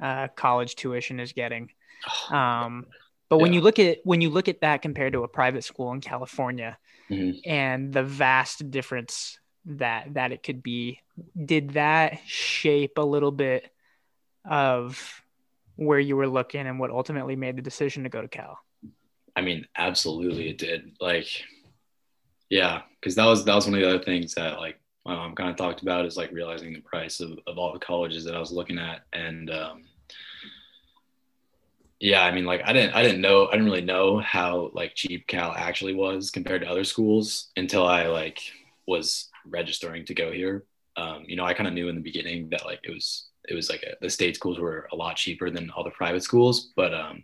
uh, 0.02 0.28
college 0.36 0.76
tuition 0.76 1.20
is 1.20 1.34
getting. 1.34 1.70
Um, 2.32 2.86
but 3.30 3.38
when 3.40 3.52
Yeah. 3.52 3.58
you 3.60 3.62
look 3.64 3.80
at 3.80 3.98
when 4.04 4.22
you 4.22 4.30
look 4.30 4.48
at 4.48 4.62
that 4.62 4.82
compared 4.82 5.14
to 5.14 5.24
a 5.24 5.28
private 5.28 5.64
school 5.64 5.92
in 5.94 6.02
California 6.02 6.78
Mhm. 7.10 7.42
and 7.46 7.94
the 7.94 8.04
vast 8.04 8.70
difference 8.72 9.40
that 9.66 10.14
that 10.14 10.32
it 10.32 10.44
could 10.44 10.64
be, 10.64 11.00
did 11.36 11.72
that 11.72 12.20
shape 12.26 12.98
a 12.98 13.02
little 13.02 13.32
bit 13.32 13.70
of 14.46 15.22
where 15.76 16.00
you 16.00 16.16
were 16.16 16.28
looking 16.28 16.66
and 16.68 16.80
what 16.80 16.92
ultimately 16.92 17.36
made 17.36 17.58
the 17.58 17.62
decision 17.62 18.04
to 18.04 18.10
go 18.10 18.22
to 18.22 18.28
Cal? 18.28 18.60
I 19.36 19.42
mean, 19.42 19.68
absolutely, 19.76 20.50
it 20.50 20.58
did. 20.58 20.96
Like, 21.02 21.28
yeah, 22.50 22.82
because 23.00 23.16
that 23.16 23.26
was 23.26 23.46
that 23.46 23.56
was 23.56 23.66
one 23.66 23.76
of 23.76 23.82
the 23.82 23.90
other 23.90 24.04
things 24.04 24.34
that 24.36 24.58
like 24.60 24.80
my 25.08 25.16
mom 25.16 25.36
kind 25.36 25.50
of 25.50 25.56
talked 25.56 25.82
about 25.82 26.06
is 26.06 26.18
like 26.18 26.32
realizing 26.32 26.74
the 26.74 26.82
price 26.82 27.22
of, 27.22 27.40
of 27.48 27.58
all 27.58 27.74
the 27.74 27.80
colleges 27.80 28.26
that 28.26 28.36
I 28.36 28.40
was 28.40 28.52
looking 28.52 28.78
at, 28.78 29.02
and 29.14 29.50
um, 29.50 29.84
yeah, 32.00 32.24
I 32.24 32.32
mean, 32.32 32.46
like 32.46 32.62
I 32.66 32.74
didn't 32.74 32.94
I 32.94 33.02
didn't 33.02 33.22
know 33.22 33.48
I 33.48 33.52
didn't 33.52 33.66
really 33.66 33.82
know 33.82 34.20
how 34.20 34.70
like 34.74 34.96
cheap 34.96 35.26
Cal 35.28 35.54
actually 35.56 35.96
was 35.96 36.30
compared 36.30 36.62
to 36.62 36.70
other 36.70 36.84
schools 36.84 37.52
until 37.56 37.88
I 37.88 38.08
like 38.08 38.40
was 38.86 39.30
registering 39.46 40.06
to 40.06 40.14
go 40.14 40.32
here. 40.32 40.66
Um, 40.98 41.24
you 41.26 41.36
know, 41.36 41.46
I 41.46 41.54
kind 41.54 41.68
of 41.68 41.74
knew 41.74 41.88
in 41.90 41.96
the 41.96 42.02
beginning 42.02 42.50
that 42.50 42.66
like 42.66 42.80
it 42.84 42.92
was 42.92 43.30
it 43.48 43.56
was 43.56 43.70
like 43.70 43.84
a, 43.84 43.96
the 44.02 44.10
state 44.10 44.36
schools 44.36 44.60
were 44.60 44.90
a 44.92 44.96
lot 44.96 45.16
cheaper 45.16 45.50
than 45.50 45.72
all 45.72 45.84
the 45.84 45.90
private 45.92 46.24
schools, 46.24 46.74
but 46.76 46.94
um, 46.94 47.24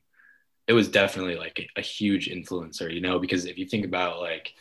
it 0.67 0.73
was 0.73 0.87
definitely 0.87 1.35
like 1.35 1.59
a, 1.59 1.79
a 1.79 1.81
huge 1.81 2.29
influencer, 2.29 2.91
you 2.93 3.01
know, 3.01 3.19
because 3.19 3.45
if 3.45 3.57
you 3.57 3.65
think 3.65 3.85
about 3.85 4.21
like, 4.21 4.53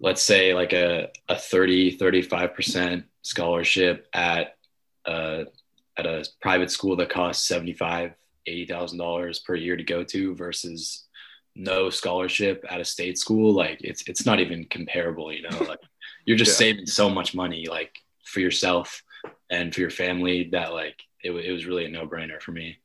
let's 0.00 0.22
say 0.22 0.54
like 0.54 0.72
a, 0.72 1.08
a 1.28 1.36
30, 1.36 1.96
35% 1.98 3.04
scholarship 3.22 4.06
at, 4.12 4.56
uh, 5.06 5.44
at 5.96 6.06
a 6.06 6.24
private 6.40 6.70
school 6.70 6.96
that 6.96 7.08
costs 7.08 7.46
75, 7.48 8.12
$80,000 8.48 9.44
per 9.44 9.54
year 9.54 9.76
to 9.76 9.82
go 9.82 10.04
to 10.04 10.34
versus 10.34 11.04
no 11.54 11.88
scholarship 11.88 12.64
at 12.68 12.80
a 12.80 12.84
state 12.84 13.16
school. 13.18 13.52
Like 13.54 13.80
it's, 13.82 14.06
it's 14.06 14.26
not 14.26 14.40
even 14.40 14.66
comparable, 14.66 15.32
you 15.32 15.42
know, 15.48 15.58
like 15.66 15.80
you're 16.26 16.36
just 16.36 16.60
Yeah. 16.60 16.66
saving 16.68 16.86
so 16.86 17.08
much 17.08 17.34
money, 17.34 17.66
like 17.66 17.98
for 18.24 18.40
yourself 18.40 19.02
and 19.48 19.74
for 19.74 19.80
your 19.80 19.90
family 19.90 20.50
that 20.52 20.72
like, 20.72 21.00
it, 21.24 21.30
it 21.32 21.52
was 21.52 21.64
really 21.66 21.86
a 21.86 21.88
no 21.88 22.06
brainer 22.06 22.40
for 22.40 22.52
me. 22.52 22.76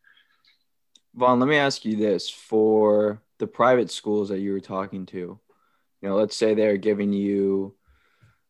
Vaughn, 1.13 1.39
let 1.41 1.49
me 1.49 1.57
ask 1.57 1.83
you 1.83 1.97
this 1.97 2.29
for 2.29 3.21
the 3.37 3.47
private 3.47 3.91
schools 3.91 4.29
that 4.29 4.39
you 4.39 4.53
were 4.53 4.61
talking 4.61 5.05
to, 5.07 5.37
you 6.01 6.09
know, 6.09 6.15
let's 6.15 6.35
say 6.35 6.53
they're 6.53 6.77
giving 6.77 7.13
you 7.13 7.75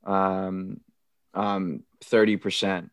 um, 0.06 0.80
um, 1.34 1.84
30% 2.04 2.90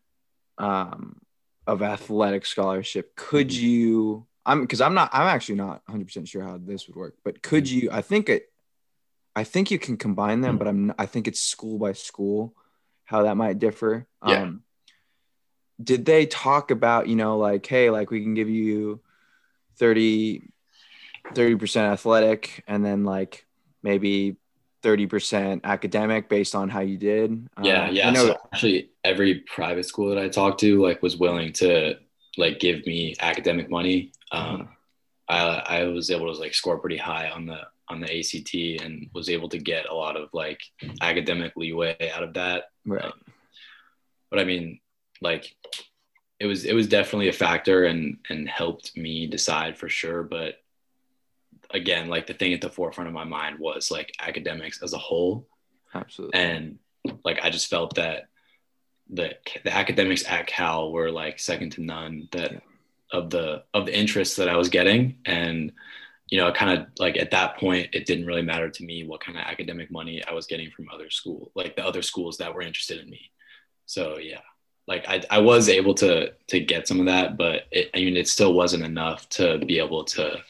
um, 0.57 1.21
of 1.65 1.81
athletic 1.81 2.45
scholarship. 2.45 3.15
Could 3.15 3.49
Mhm. 3.49 3.61
you, 3.61 4.27
I'm 4.45 4.61
because 4.61 4.81
I'm 4.81 4.93
not, 4.93 5.09
I'm 5.13 5.27
actually 5.27 5.55
not 5.55 5.85
100% 5.85 6.27
sure 6.27 6.43
how 6.43 6.57
this 6.57 6.87
would 6.87 6.95
work, 6.95 7.15
but 7.23 7.41
could 7.41 7.69
you, 7.69 7.89
I 7.91 8.01
think 8.01 8.29
it, 8.29 8.51
I 9.35 9.43
think 9.43 9.71
you 9.71 9.79
can 9.79 9.95
combine 9.95 10.41
them, 10.41 10.57
but 10.57 10.67
I'm, 10.67 10.93
I 10.97 11.05
think 11.05 11.27
it's 11.27 11.39
school 11.39 11.77
by 11.77 11.93
school 11.93 12.53
how 13.05 13.23
that 13.23 13.37
might 13.37 13.59
differ. 13.59 14.07
Yeah. 14.25 14.41
Um, 14.41 14.63
did 15.81 16.05
they 16.05 16.25
talk 16.25 16.71
about, 16.71 17.07
you 17.07 17.15
know, 17.15 17.37
like, 17.37 17.65
hey, 17.65 17.89
like 17.89 18.11
we 18.11 18.21
can 18.21 18.33
give 18.33 18.49
you 18.49 19.01
30 19.77 20.51
30 21.33 21.55
percent 21.55 21.93
athletic 21.93 22.63
and 22.67 22.83
then 22.83 23.05
like 23.05 23.45
maybe 23.81 24.35
30% 24.83 25.63
academic 25.63 26.29
based 26.29 26.55
on 26.55 26.69
how 26.69 26.79
you 26.79 26.97
did 26.97 27.47
Yeah, 27.61 27.85
Uh, 27.85 27.91
yeah. 27.91 28.07
I 28.07 28.11
know 28.11 28.27
So 28.27 28.37
actually, 28.53 28.91
every 29.03 29.41
private 29.41 29.85
school 29.85 30.09
that 30.09 30.17
I 30.17 30.29
talked 30.29 30.59
to 30.61 30.81
like 30.81 31.01
was 31.01 31.17
willing 31.17 31.53
to 31.53 31.95
like 32.37 32.59
give 32.59 32.85
me 32.85 33.15
academic 33.19 33.69
money. 33.69 34.11
Um, 34.31 34.69
I 35.27 35.37
I 35.39 35.83
was 35.83 36.09
able 36.09 36.33
to 36.33 36.39
like 36.39 36.53
score 36.53 36.77
pretty 36.79 36.97
high 36.97 37.29
on 37.29 37.45
the 37.45 37.61
on 37.89 37.99
the 37.99 38.19
ACT 38.19 38.83
and 38.83 39.09
was 39.13 39.29
able 39.29 39.49
to 39.49 39.57
get 39.57 39.89
a 39.89 39.95
lot 39.95 40.15
of 40.15 40.29
like 40.33 40.61
academic 41.01 41.53
leeway 41.55 42.11
out 42.13 42.23
of 42.23 42.33
that. 42.35 42.65
right 42.85 43.11
But 44.29 44.39
I 44.39 44.43
mean, 44.43 44.79
like 45.21 45.55
it 46.39 46.45
was 46.45 46.65
it 46.65 46.73
was 46.73 46.87
definitely 46.87 47.29
a 47.29 47.33
factor 47.33 47.85
and 47.85 48.17
and 48.29 48.47
helped 48.47 48.95
me 48.95 49.27
decide 49.27 49.77
for 49.77 49.89
sure. 49.89 50.23
But 50.23 50.55
again, 51.71 52.07
like 52.09 52.27
the 52.27 52.33
thing 52.33 52.53
at 52.53 52.61
the 52.61 52.69
forefront 52.69 53.07
of 53.07 53.13
my 53.13 53.23
mind 53.23 53.59
was 53.59 53.91
like 53.91 54.13
academics 54.19 54.81
as 54.81 54.93
a 54.93 54.97
whole. 54.97 55.47
Absolutely. 55.93 56.39
And 56.39 56.79
like 57.23 57.39
I 57.43 57.49
just 57.49 57.67
felt 57.69 57.95
that 57.95 58.27
the 59.09 59.35
the 59.63 59.73
academics 59.75 60.27
at 60.29 60.47
Cal 60.47 60.91
were 60.91 61.11
like 61.11 61.39
second 61.39 61.71
to 61.71 61.81
none 61.81 62.27
that 62.31 62.51
Yeah. 62.51 62.59
of 63.11 63.29
the 63.29 63.63
of 63.73 63.85
the 63.85 63.97
interests 63.97 64.35
that 64.35 64.49
I 64.49 64.55
was 64.57 64.69
getting. 64.69 65.17
And 65.25 65.71
you 66.29 66.37
know 66.37 66.51
kind 66.51 66.77
of 66.79 66.85
like 66.99 67.17
at 67.17 67.31
that 67.31 67.57
point 67.57 67.89
it 67.93 68.05
didn't 68.05 68.27
really 68.27 68.43
matter 68.43 68.69
to 68.69 68.83
me 68.83 69.03
what 69.03 69.19
kind 69.19 69.35
of 69.35 69.43
academic 69.45 69.89
money 69.89 70.23
I 70.29 70.33
was 70.33 70.45
getting 70.45 70.69
from 70.69 70.87
other 70.93 71.09
school 71.09 71.51
like 71.55 71.75
the 71.75 71.83
other 71.83 72.03
schools 72.03 72.37
that 72.37 72.53
were 72.53 72.61
interested 72.61 72.99
in 73.01 73.09
me. 73.09 73.31
So 73.87 74.19
yeah. 74.19 74.41
Like 74.87 75.05
I, 75.07 75.23
I 75.31 75.39
was 75.39 75.69
able 75.69 75.95
to 75.95 76.33
to 76.47 76.59
get 76.59 76.87
some 76.87 76.99
of 76.99 77.07
that 77.07 77.35
but 77.37 77.63
it, 77.71 77.89
I 77.95 77.97
mean 77.97 78.15
it 78.17 78.27
still 78.27 78.53
wasn't 78.53 78.83
enough 78.83 79.27
to 79.29 79.57
be 79.59 79.79
able 79.79 80.03
to 80.15 80.43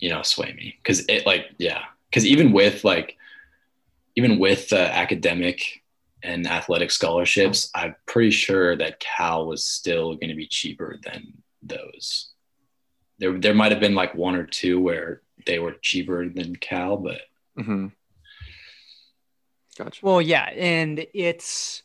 you 0.00 0.10
know 0.10 0.22
sway 0.22 0.52
me. 0.52 0.76
Because 0.82 1.04
it 1.08 1.26
like 1.26 1.46
yeah. 1.58 1.84
Because 2.08 2.26
even 2.26 2.52
with 2.52 2.84
like 2.84 3.16
even 4.16 4.38
with 4.38 4.68
the 4.70 4.94
academic 4.94 5.82
and 6.22 6.46
athletic 6.46 6.90
scholarships, 6.90 7.70
I'm 7.74 7.94
pretty 8.06 8.30
sure 8.30 8.76
that 8.76 9.00
Cal 9.00 9.46
was 9.46 9.64
still 9.64 10.14
going 10.16 10.28
to 10.28 10.34
be 10.34 10.46
cheaper 10.46 10.98
than 11.02 11.32
those. 11.62 12.30
There, 13.18 13.38
there 13.38 13.54
might 13.54 13.72
have 13.72 13.80
been 13.80 13.94
like 13.94 14.14
one 14.14 14.34
or 14.34 14.44
two 14.44 14.80
where 14.80 15.22
they 15.46 15.58
were 15.58 15.76
cheaper 15.80 16.28
than 16.28 16.56
Cal, 16.56 16.96
but 16.96 17.20
hmm 17.56 17.88
gotcha. 19.78 20.04
Well, 20.04 20.20
yeah, 20.20 20.50
and 20.50 21.06
it's 21.14 21.82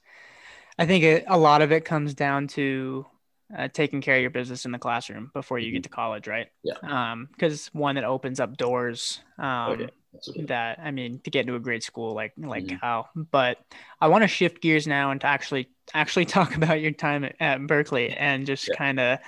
I 0.77 0.85
think 0.85 1.03
it, 1.03 1.25
a 1.27 1.37
lot 1.37 1.61
of 1.61 1.71
it 1.71 1.85
comes 1.85 2.13
down 2.13 2.47
to 2.49 3.05
uh, 3.55 3.67
taking 3.67 4.01
care 4.01 4.15
of 4.15 4.21
your 4.21 4.29
business 4.31 4.65
in 4.65 4.71
the 4.71 4.79
classroom 4.79 5.29
before 5.33 5.59
you 5.59 5.71
get 5.71 5.83
to 5.83 5.89
college, 5.89 6.27
right? 6.27 6.47
Yeah. 6.63 6.75
Um, 6.83 7.27
because 7.31 7.67
one, 7.73 7.97
it 7.97 8.03
opens 8.03 8.39
up 8.39 8.57
doors. 8.57 9.19
Um, 9.37 9.81
yeah, 9.81 9.87
absolutely. 10.15 10.45
that 10.47 10.79
I 10.79 10.91
mean 10.91 11.19
to 11.23 11.29
get 11.29 11.41
into 11.41 11.55
a 11.55 11.59
great 11.59 11.83
school 11.83 12.13
like 12.13 12.33
like 12.37 12.65
Mhm. 12.65 12.79
Cal. 12.79 13.09
But 13.15 13.57
I 14.01 14.07
want 14.07 14.23
to 14.23 14.27
shift 14.27 14.61
gears 14.61 14.87
now 14.87 15.11
and 15.11 15.21
to 15.21 15.27
actually 15.27 15.69
actually 15.93 16.25
talk 16.37 16.55
about 16.55 16.81
your 16.81 16.91
time 16.91 17.23
at, 17.25 17.35
at 17.39 17.67
Berkeley 17.67 18.09
and 18.11 18.45
just 18.45 18.67
Yeah. 18.69 18.75
kind 18.75 18.99
of 18.99 19.19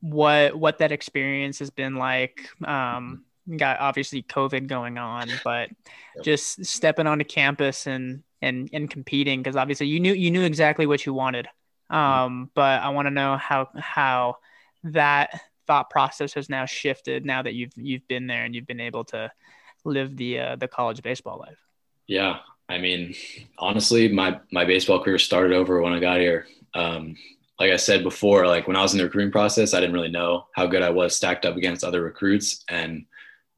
what 0.00 0.54
what 0.58 0.78
that 0.78 0.92
experience 0.92 1.58
has 1.58 1.70
been 1.70 1.96
like. 1.96 2.48
Um, 2.64 3.24
you 3.46 3.56
got 3.58 3.80
obviously 3.80 4.22
COVID 4.22 4.66
going 4.66 4.98
on, 4.98 5.28
but 5.44 5.70
Yep. 6.16 6.24
just 6.24 6.64
stepping 6.66 7.06
onto 7.06 7.24
campus 7.24 7.86
and 7.86 8.22
and 8.42 8.70
and 8.72 8.90
competing 8.90 9.40
because 9.42 9.56
obviously 9.56 9.86
you 9.88 10.00
knew 10.00 10.12
you 10.12 10.30
knew 10.30 10.42
exactly 10.42 10.86
what 10.86 11.04
you 11.06 11.14
wanted. 11.14 11.48
Um, 11.90 12.50
but 12.54 12.82
I 12.82 12.90
want 12.90 13.06
to 13.06 13.10
know 13.10 13.36
how 13.36 13.68
how 13.78 14.36
that 14.84 15.40
thought 15.66 15.90
process 15.90 16.32
has 16.34 16.48
now 16.48 16.64
shifted 16.64 17.24
now 17.24 17.42
that 17.42 17.54
you've 17.54 17.72
you've 17.76 18.06
been 18.08 18.26
there 18.26 18.44
and 18.44 18.54
you've 18.54 18.66
been 18.66 18.80
able 18.80 19.04
to 19.04 19.30
live 19.84 20.16
the 20.16 20.38
uh, 20.38 20.56
the 20.56 20.68
college 20.68 21.02
baseball 21.02 21.38
life. 21.38 21.58
Yeah, 22.06 22.38
I 22.68 22.78
mean, 22.78 23.14
honestly, 23.58 24.08
my 24.08 24.40
my 24.52 24.64
baseball 24.64 25.02
career 25.02 25.18
started 25.18 25.52
over 25.52 25.80
when 25.80 25.92
I 25.92 26.00
got 26.00 26.18
here. 26.18 26.46
Um, 26.74 27.16
like 27.58 27.72
I 27.72 27.76
said 27.76 28.04
before, 28.04 28.46
like 28.46 28.68
when 28.68 28.76
I 28.76 28.82
was 28.82 28.92
in 28.92 28.98
the 28.98 29.04
recruiting 29.04 29.32
process, 29.32 29.74
I 29.74 29.80
didn't 29.80 29.94
really 29.94 30.10
know 30.10 30.46
how 30.54 30.66
good 30.66 30.82
I 30.82 30.90
was 30.90 31.16
stacked 31.16 31.44
up 31.44 31.56
against 31.56 31.84
other 31.84 32.02
recruits, 32.02 32.64
and 32.68 33.04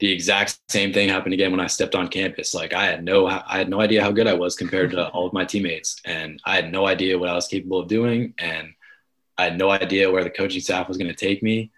the 0.00 0.10
exact 0.10 0.58
same 0.68 0.92
thing 0.92 1.08
happened 1.08 1.34
again 1.34 1.50
when 1.50 1.60
I 1.60 1.66
stepped 1.66 1.94
on 1.94 2.08
campus. 2.08 2.54
Like 2.54 2.72
I 2.72 2.86
had 2.86 3.04
no 3.04 3.26
I 3.26 3.58
had 3.58 3.68
no 3.68 3.80
idea 3.80 4.02
how 4.02 4.10
good 4.10 4.26
I 4.26 4.34
was 4.34 4.56
compared 4.56 4.90
to 4.92 5.08
all 5.08 5.26
of 5.26 5.32
my 5.32 5.44
teammates, 5.44 6.00
and 6.04 6.40
I 6.44 6.56
had 6.56 6.72
no 6.72 6.86
idea 6.86 7.18
what 7.18 7.28
I 7.28 7.34
was 7.34 7.46
capable 7.46 7.80
of 7.80 7.88
doing, 7.88 8.34
and 8.38 8.68
I 9.36 9.44
had 9.44 9.58
no 9.58 9.70
idea 9.70 10.10
where 10.10 10.24
the 10.24 10.30
coaching 10.30 10.60
staff 10.60 10.88
was 10.88 10.96
going 10.96 11.10
to 11.10 11.14
take 11.14 11.42
me. 11.42 11.70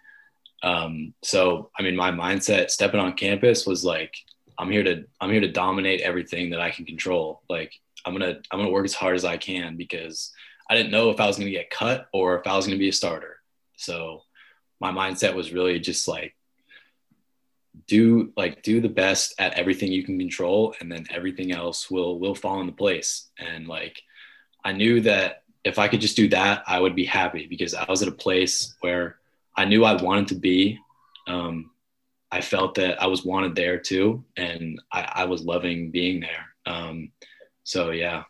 Um, 0.63 1.13
so 1.21 1.69
I 1.77 1.83
mean, 1.83 1.95
my 1.95 2.11
mindset 2.11 2.69
stepping 2.69 3.01
on 3.01 3.13
campus 3.13 3.67
was 3.67 3.83
like, 3.83 4.15
I'm 4.57 4.71
here 4.71 4.83
to 4.83 5.03
I'm 5.19 5.29
here 5.29 5.41
to 5.41 5.51
dominate 5.51 6.01
everything 6.01 6.49
that 6.51 6.61
I 6.61 6.71
can 6.71 6.85
control. 6.85 7.43
Like 7.49 7.73
I'm 8.05 8.13
gonna 8.13 8.39
I'm 8.51 8.59
gonna 8.59 8.71
work 8.71 8.85
as 8.85 8.93
hard 8.93 9.15
as 9.15 9.25
I 9.25 9.35
can 9.35 9.75
because 9.75 10.31
I 10.69 10.75
didn't 10.75 10.91
know 10.91 11.09
if 11.09 11.19
I 11.19 11.27
was 11.27 11.37
gonna 11.37 11.51
get 11.51 11.69
cut 11.69 12.07
or 12.13 12.39
if 12.39 12.47
I 12.47 12.55
was 12.55 12.65
gonna 12.65 12.79
be 12.79 12.89
a 12.89 12.93
starter. 12.93 13.37
So 13.75 14.21
my 14.79 14.91
mindset 14.91 15.35
was 15.35 15.51
really 15.51 15.79
just 15.79 16.07
like 16.07 16.35
do 17.87 18.31
like 18.35 18.63
do 18.63 18.81
the 18.81 18.89
best 18.89 19.33
at 19.39 19.53
everything 19.53 19.91
you 19.91 20.03
can 20.03 20.17
control 20.17 20.75
and 20.79 20.91
then 20.91 21.05
everything 21.09 21.51
else 21.51 21.89
will 21.89 22.19
will 22.19 22.35
fall 22.35 22.61
into 22.61 22.73
place. 22.73 23.29
And 23.37 23.67
like 23.67 24.01
I 24.63 24.71
knew 24.71 25.01
that 25.01 25.43
if 25.63 25.79
I 25.79 25.87
could 25.87 26.01
just 26.01 26.15
do 26.15 26.27
that, 26.29 26.63
I 26.67 26.79
would 26.79 26.95
be 26.95 27.05
happy 27.05 27.47
because 27.47 27.73
I 27.73 27.85
was 27.87 28.01
at 28.01 28.07
a 28.07 28.13
place 28.13 28.75
where 28.81 29.17
I 29.55 29.65
knew 29.65 29.85
I 29.85 30.01
wanted 30.01 30.27
to 30.29 30.35
be. 30.35 30.79
Um, 31.27 31.71
I 32.31 32.41
felt 32.41 32.75
that 32.75 33.01
I 33.01 33.07
was 33.07 33.23
wanted 33.23 33.55
there 33.55 33.77
too, 33.77 34.25
and 34.35 34.81
I, 34.91 35.11
I 35.15 35.25
was 35.25 35.43
loving 35.43 35.91
being 35.91 36.19
there. 36.19 36.45
Um, 36.65 37.11
so 37.63 37.91
yeah, 37.91 38.23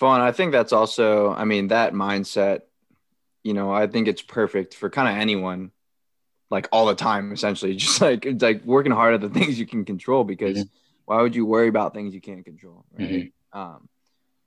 Vaughn, 0.00 0.20
I 0.20 0.32
think 0.32 0.52
that's 0.52 0.72
also, 0.72 1.32
I 1.32 1.44
mean, 1.44 1.68
that 1.68 1.92
mindset, 1.92 2.62
you 3.42 3.54
know, 3.54 3.72
I 3.72 3.86
think 3.86 4.08
it's 4.08 4.22
perfect 4.22 4.74
for 4.74 4.90
kind 4.90 5.08
of 5.08 5.20
anyone, 5.20 5.70
like 6.54 6.68
all 6.70 6.86
the 6.86 6.94
time, 6.94 7.32
essentially. 7.32 7.74
Just 7.84 8.00
like 8.00 8.24
it's 8.24 8.42
like 8.42 8.64
working 8.64 8.92
hard 8.92 9.14
at 9.14 9.20
the 9.20 9.28
things 9.38 9.58
you 9.58 9.66
can 9.66 9.84
control 9.84 10.22
because 10.22 10.58
mm-hmm. 10.58 10.68
why 11.04 11.20
would 11.20 11.34
you 11.34 11.44
worry 11.44 11.68
about 11.68 11.92
things 11.92 12.14
you 12.14 12.20
can't 12.20 12.44
control? 12.44 12.84
Right. 12.96 13.10
Mm-hmm. 13.10 13.58
Um, 13.58 13.88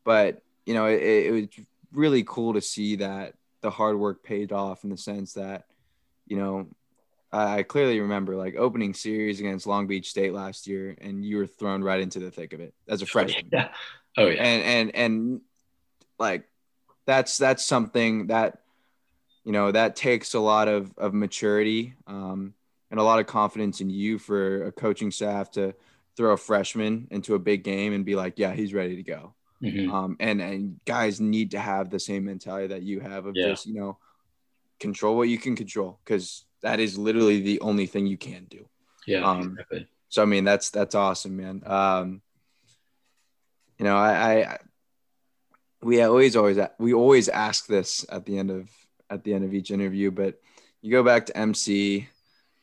but 0.05 0.41
you 0.65 0.73
know, 0.73 0.85
it, 0.85 1.01
it 1.01 1.31
was 1.31 1.65
really 1.91 2.23
cool 2.23 2.53
to 2.53 2.61
see 2.61 2.97
that 2.97 3.33
the 3.61 3.69
hard 3.69 3.99
work 3.99 4.23
paid 4.23 4.51
off 4.51 4.83
in 4.83 4.89
the 4.89 4.97
sense 4.97 5.33
that, 5.33 5.65
you 6.25 6.37
know, 6.37 6.67
I 7.31 7.63
clearly 7.63 7.99
remember 7.99 8.35
like 8.35 8.55
opening 8.55 8.93
series 8.93 9.41
against 9.41 9.67
Long 9.67 9.85
Beach 9.87 10.09
State 10.09 10.33
last 10.33 10.65
year, 10.65 10.95
and 11.01 11.25
you 11.25 11.37
were 11.37 11.47
thrown 11.47 11.83
right 11.83 11.99
into 11.99 12.19
the 12.19 12.31
thick 12.31 12.53
of 12.53 12.61
it 12.61 12.73
as 12.87 13.01
a 13.01 13.05
freshman. 13.05 13.49
Yeah. 13.51 13.69
Oh 14.15 14.27
yeah. 14.27 14.41
And 14.41 14.63
and 14.63 14.95
and 14.95 15.41
like 16.17 16.47
that's 17.05 17.37
that's 17.37 17.65
something 17.65 18.27
that 18.27 18.59
you 19.47 19.53
know 19.53 19.71
that 19.71 19.95
takes 19.95 20.33
a 20.33 20.41
lot 20.41 20.67
of 20.67 20.93
of 20.97 21.13
maturity 21.13 21.95
um, 22.05 22.53
and 22.91 22.99
a 22.99 23.03
lot 23.03 23.19
of 23.19 23.27
confidence 23.27 23.79
in 23.79 23.89
you 23.89 24.19
for 24.19 24.65
a 24.65 24.73
coaching 24.73 25.09
staff 25.09 25.51
to 25.51 25.73
throw 26.17 26.33
a 26.33 26.37
freshman 26.37 27.07
into 27.11 27.33
a 27.33 27.39
big 27.39 27.63
game 27.63 27.93
and 27.93 28.03
be 28.03 28.17
like, 28.17 28.33
yeah, 28.35 28.51
he's 28.51 28.73
ready 28.73 28.97
to 28.97 29.03
go. 29.03 29.33
Mm-hmm. 29.63 29.89
Um, 29.89 30.17
and 30.19 30.41
and 30.41 30.79
guys 30.83 31.21
need 31.21 31.51
to 31.51 31.59
have 31.59 31.89
the 31.89 31.97
same 31.97 32.25
mentality 32.25 32.67
that 32.67 32.81
you 32.83 32.99
have 32.99 33.25
of 33.25 33.37
yeah. 33.37 33.47
just 33.47 33.65
you 33.65 33.75
know 33.75 33.97
control 34.81 35.15
what 35.15 35.29
you 35.29 35.37
can 35.37 35.55
control 35.55 35.97
because 36.03 36.43
that 36.61 36.81
is 36.81 36.97
literally 36.97 37.39
the 37.39 37.61
only 37.61 37.85
thing 37.85 38.05
you 38.05 38.17
can 38.17 38.47
do. 38.49 38.67
Yeah. 39.07 39.23
Um, 39.23 39.51
exactly. 39.53 39.87
So 40.09 40.23
I 40.23 40.25
mean, 40.25 40.43
that's 40.43 40.71
that's 40.71 40.93
awesome, 40.93 41.37
man. 41.37 41.63
Um, 41.65 42.21
you 43.79 43.85
know, 43.85 43.95
I, 43.95 44.41
I 44.41 44.57
we 45.81 46.01
always 46.01 46.35
always 46.35 46.59
we 46.79 46.93
always 46.93 47.29
ask 47.29 47.65
this 47.65 48.05
at 48.09 48.25
the 48.25 48.37
end 48.39 48.51
of 48.51 48.69
at 49.09 49.23
the 49.23 49.33
end 49.33 49.45
of 49.45 49.53
each 49.53 49.71
interview, 49.71 50.11
but 50.11 50.39
you 50.81 50.91
go 50.91 51.03
back 51.03 51.25
to 51.27 51.37
MC. 51.37 52.07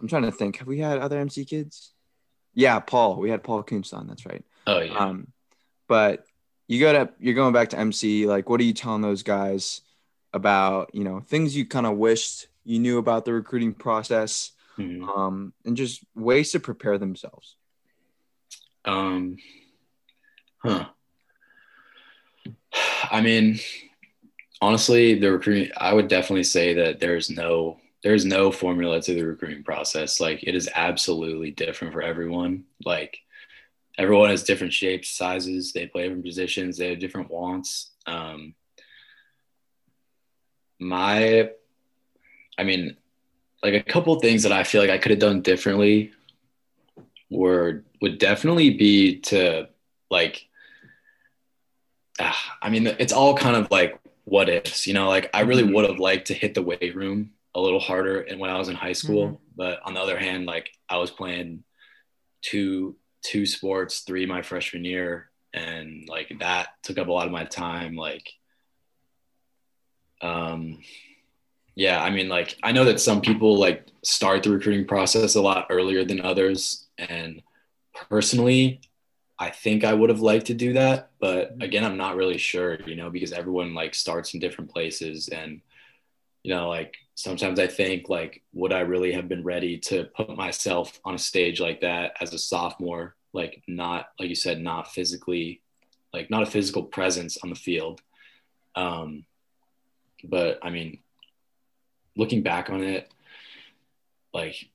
I'm 0.00 0.08
trying 0.08 0.22
to 0.22 0.32
think. 0.32 0.58
Have 0.58 0.66
we 0.66 0.78
had 0.78 0.98
other 0.98 1.18
MC 1.18 1.44
kids? 1.44 1.92
Yeah, 2.54 2.78
Paul. 2.80 3.16
We 3.16 3.30
had 3.30 3.42
Paul 3.42 3.62
Kunston. 3.62 4.06
That's 4.06 4.26
right. 4.26 4.44
Oh 4.66 4.80
yeah. 4.80 4.96
Um, 4.96 5.28
but 5.88 6.24
you 6.68 6.80
go 6.80 6.92
to 6.92 7.12
you're 7.18 7.34
going 7.34 7.52
back 7.52 7.70
to 7.70 7.78
MC. 7.78 8.26
Like, 8.26 8.48
what 8.48 8.60
are 8.60 8.64
you 8.64 8.72
telling 8.72 9.02
those 9.02 9.22
guys 9.22 9.82
about? 10.32 10.94
You 10.94 11.04
know, 11.04 11.20
things 11.20 11.56
you 11.56 11.66
kind 11.66 11.86
of 11.86 11.96
wished 11.96 12.48
you 12.64 12.78
knew 12.78 12.98
about 12.98 13.24
the 13.24 13.32
recruiting 13.32 13.74
process, 13.74 14.52
mm-hmm. 14.78 15.08
um, 15.08 15.52
and 15.64 15.76
just 15.76 16.02
ways 16.14 16.52
to 16.52 16.60
prepare 16.60 16.98
themselves? 16.98 17.56
Um, 18.84 19.36
huh. 20.58 20.86
I 23.10 23.20
mean, 23.20 23.58
honestly, 24.60 25.18
the 25.18 25.32
recruiting, 25.32 25.70
I 25.76 25.92
would 25.92 26.08
definitely 26.08 26.44
say 26.44 26.74
that 26.74 27.00
there's 27.00 27.30
no 27.30 27.78
there's 28.02 28.26
no 28.26 28.52
formula 28.52 29.00
to 29.00 29.14
the 29.14 29.24
recruiting 29.24 29.64
process. 29.64 30.20
Like 30.20 30.44
it 30.44 30.54
is 30.54 30.68
absolutely 30.74 31.50
different 31.50 31.94
for 31.94 32.02
everyone. 32.02 32.64
Like 32.84 33.18
everyone 33.96 34.28
has 34.28 34.44
different 34.44 34.74
shapes, 34.74 35.08
sizes, 35.08 35.72
they 35.72 35.86
play 35.86 36.02
different 36.02 36.24
positions, 36.24 36.76
they 36.76 36.90
have 36.90 36.98
different 36.98 37.30
wants. 37.30 37.92
Um, 38.06 38.54
my 40.78 41.50
I 42.58 42.62
mean, 42.62 42.96
like 43.62 43.74
a 43.74 43.82
couple 43.82 44.14
things 44.20 44.42
that 44.42 44.52
I 44.52 44.64
feel 44.64 44.82
like 44.82 44.90
I 44.90 44.98
could 44.98 45.10
have 45.10 45.20
done 45.20 45.40
differently 45.40 46.12
were 47.30 47.84
would 48.00 48.18
definitely 48.18 48.70
be 48.70 49.20
to 49.20 49.68
like 50.10 50.46
uh, 52.18 52.32
I 52.60 52.68
mean 52.68 52.86
it's 52.86 53.12
all 53.12 53.34
kind 53.34 53.56
of 53.56 53.70
like 53.70 53.98
what 54.24 54.48
ifs, 54.48 54.86
you 54.86 54.94
know, 54.94 55.08
like 55.08 55.30
I 55.34 55.40
really 55.40 55.62
mm-hmm. 55.62 55.74
would 55.74 55.88
have 55.88 55.98
liked 55.98 56.28
to 56.28 56.34
hit 56.34 56.54
the 56.54 56.62
weight 56.62 56.94
room 56.94 57.30
a 57.54 57.60
little 57.60 57.80
harder 57.80 58.20
and 58.20 58.40
when 58.40 58.50
I 58.50 58.58
was 58.58 58.68
in 58.68 58.74
high 58.74 58.92
school, 58.92 59.26
mm-hmm. 59.26 59.36
but 59.56 59.80
on 59.84 59.94
the 59.94 60.00
other 60.00 60.18
hand, 60.18 60.46
like 60.46 60.70
I 60.88 60.98
was 60.98 61.10
playing 61.10 61.64
two 62.42 62.96
two 63.22 63.46
sports, 63.46 64.00
three 64.00 64.26
my 64.26 64.42
freshman 64.42 64.84
year 64.84 65.30
and 65.52 66.08
like 66.08 66.36
that 66.40 66.68
took 66.82 66.98
up 66.98 67.08
a 67.08 67.12
lot 67.12 67.26
of 67.26 67.32
my 67.32 67.44
time 67.44 67.94
like 67.94 68.28
um 70.20 70.78
yeah, 71.76 72.02
I 72.02 72.10
mean, 72.10 72.28
like 72.28 72.56
I 72.62 72.72
know 72.72 72.84
that 72.84 73.00
some 73.00 73.20
people 73.20 73.58
like 73.58 73.86
start 74.02 74.42
the 74.42 74.50
recruiting 74.50 74.86
process 74.86 75.34
a 75.34 75.42
lot 75.42 75.66
earlier 75.70 76.04
than 76.04 76.20
others, 76.20 76.86
and 76.98 77.42
personally, 78.08 78.80
I 79.38 79.50
think 79.50 79.84
I 79.84 79.92
would 79.92 80.10
have 80.10 80.20
liked 80.20 80.46
to 80.46 80.54
do 80.54 80.74
that, 80.74 81.10
but 81.18 81.52
mm-hmm. 81.52 81.62
again, 81.62 81.84
I'm 81.84 81.96
not 81.96 82.16
really 82.16 82.38
sure, 82.38 82.78
you 82.86 82.94
know, 82.94 83.10
because 83.10 83.32
everyone 83.32 83.74
like 83.74 83.94
starts 83.94 84.34
in 84.34 84.40
different 84.40 84.70
places, 84.70 85.28
and 85.28 85.60
you 86.42 86.54
know, 86.54 86.68
like 86.68 86.96
sometimes 87.14 87.58
I 87.58 87.66
think 87.66 88.08
like 88.08 88.42
would 88.52 88.72
I 88.72 88.80
really 88.80 89.12
have 89.12 89.28
been 89.28 89.42
ready 89.42 89.78
to 89.78 90.04
put 90.04 90.36
myself 90.36 91.00
on 91.04 91.14
a 91.14 91.18
stage 91.18 91.60
like 91.60 91.80
that 91.80 92.16
as 92.20 92.32
a 92.32 92.38
sophomore, 92.38 93.16
like 93.32 93.62
not 93.66 94.10
like 94.20 94.28
you 94.28 94.34
said, 94.36 94.60
not 94.60 94.92
physically, 94.92 95.60
like 96.12 96.30
not 96.30 96.42
a 96.42 96.46
physical 96.46 96.84
presence 96.84 97.38
on 97.42 97.50
the 97.50 97.56
field. 97.56 98.00
Um, 98.76 99.24
but 100.22 100.58
I 100.62 100.70
mean, 100.70 100.98
looking 102.16 102.42
back 102.42 102.70
on 102.70 102.82
it, 102.82 103.10
like 104.32 104.68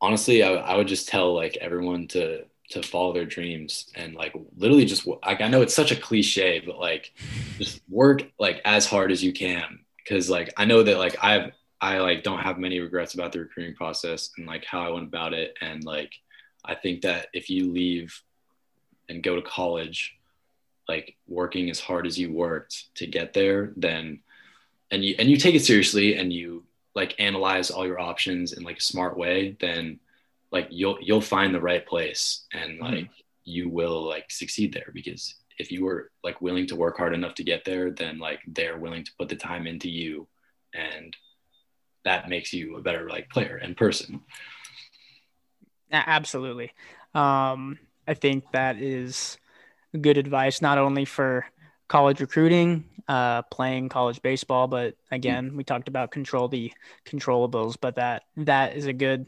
honestly, 0.00 0.42
I, 0.42 0.52
I 0.52 0.76
would 0.76 0.88
just 0.88 1.08
tell 1.08 1.34
like 1.34 1.56
everyone 1.56 2.08
to 2.08 2.44
to 2.70 2.82
follow 2.82 3.12
their 3.12 3.24
dreams 3.24 3.86
and 3.94 4.14
like 4.14 4.34
literally 4.56 4.84
just 4.84 5.06
like 5.06 5.40
I 5.40 5.48
know 5.48 5.62
it's 5.62 5.74
such 5.74 5.92
a 5.92 5.96
cliche, 5.96 6.62
but 6.64 6.78
like 6.78 7.12
just 7.58 7.80
work 7.88 8.22
like 8.38 8.60
as 8.64 8.86
hard 8.86 9.12
as 9.12 9.22
you 9.22 9.32
can. 9.32 9.80
Because 9.96 10.30
like 10.30 10.52
I 10.56 10.64
know 10.64 10.82
that 10.82 10.98
like 10.98 11.16
I've 11.22 11.52
I 11.80 11.98
like 11.98 12.22
don't 12.22 12.40
have 12.40 12.58
many 12.58 12.78
regrets 12.80 13.14
about 13.14 13.32
the 13.32 13.40
recruiting 13.40 13.74
process 13.74 14.30
and 14.36 14.46
like 14.46 14.64
how 14.64 14.86
I 14.86 14.90
went 14.90 15.08
about 15.08 15.32
it. 15.32 15.54
And 15.60 15.84
like 15.84 16.12
I 16.64 16.74
think 16.74 17.02
that 17.02 17.28
if 17.32 17.50
you 17.50 17.72
leave 17.72 18.22
and 19.08 19.22
go 19.22 19.36
to 19.36 19.42
college 19.42 20.16
like 20.88 21.16
working 21.28 21.70
as 21.70 21.80
hard 21.80 22.06
as 22.06 22.18
you 22.18 22.32
worked 22.32 22.94
to 22.96 23.06
get 23.06 23.32
there 23.32 23.72
then 23.76 24.20
and 24.90 25.04
you 25.04 25.14
and 25.18 25.30
you 25.30 25.36
take 25.36 25.54
it 25.54 25.64
seriously 25.64 26.16
and 26.16 26.32
you 26.32 26.64
like 26.94 27.14
analyze 27.18 27.70
all 27.70 27.86
your 27.86 28.00
options 28.00 28.52
in 28.52 28.62
like 28.62 28.78
a 28.78 28.82
smart 28.82 29.16
way, 29.16 29.56
then 29.60 30.00
like 30.52 30.68
you'll 30.70 30.98
you'll 31.00 31.20
find 31.20 31.54
the 31.54 31.60
right 31.60 31.86
place 31.86 32.46
and 32.52 32.72
mm-hmm. 32.72 32.84
like 32.84 33.04
mm. 33.04 33.10
you 33.44 33.68
will 33.68 34.06
like 34.06 34.30
succeed 34.30 34.72
there 34.72 34.90
because 34.92 35.36
if 35.58 35.70
you 35.70 35.84
were 35.84 36.10
like 36.24 36.40
willing 36.40 36.66
to 36.66 36.76
work 36.76 36.96
hard 36.96 37.14
enough 37.14 37.34
to 37.34 37.44
get 37.44 37.64
there, 37.64 37.90
then 37.90 38.18
like 38.18 38.40
they're 38.46 38.78
willing 38.78 39.04
to 39.04 39.12
put 39.18 39.28
the 39.28 39.36
time 39.36 39.66
into 39.66 39.90
you 39.90 40.26
and 40.74 41.14
that 42.04 42.28
makes 42.28 42.52
you 42.52 42.76
a 42.76 42.80
better 42.80 43.08
like 43.08 43.28
player 43.28 43.56
and 43.56 43.76
person. 43.76 44.22
Absolutely. 45.92 46.72
Um, 47.14 47.78
I 48.06 48.14
think 48.14 48.44
that 48.52 48.78
is 48.78 49.38
good 50.00 50.16
advice, 50.16 50.62
not 50.62 50.78
only 50.78 51.04
for 51.04 51.44
college 51.88 52.20
recruiting, 52.20 52.84
uh, 53.08 53.42
playing 53.42 53.88
college 53.88 54.22
baseball. 54.22 54.68
But 54.68 54.94
again, 55.10 55.56
we 55.56 55.64
talked 55.64 55.88
about 55.88 56.10
control 56.10 56.48
the 56.48 56.72
controllables, 57.04 57.76
but 57.78 57.96
that 57.96 58.22
that 58.36 58.76
is 58.76 58.86
a 58.86 58.92
good 58.92 59.26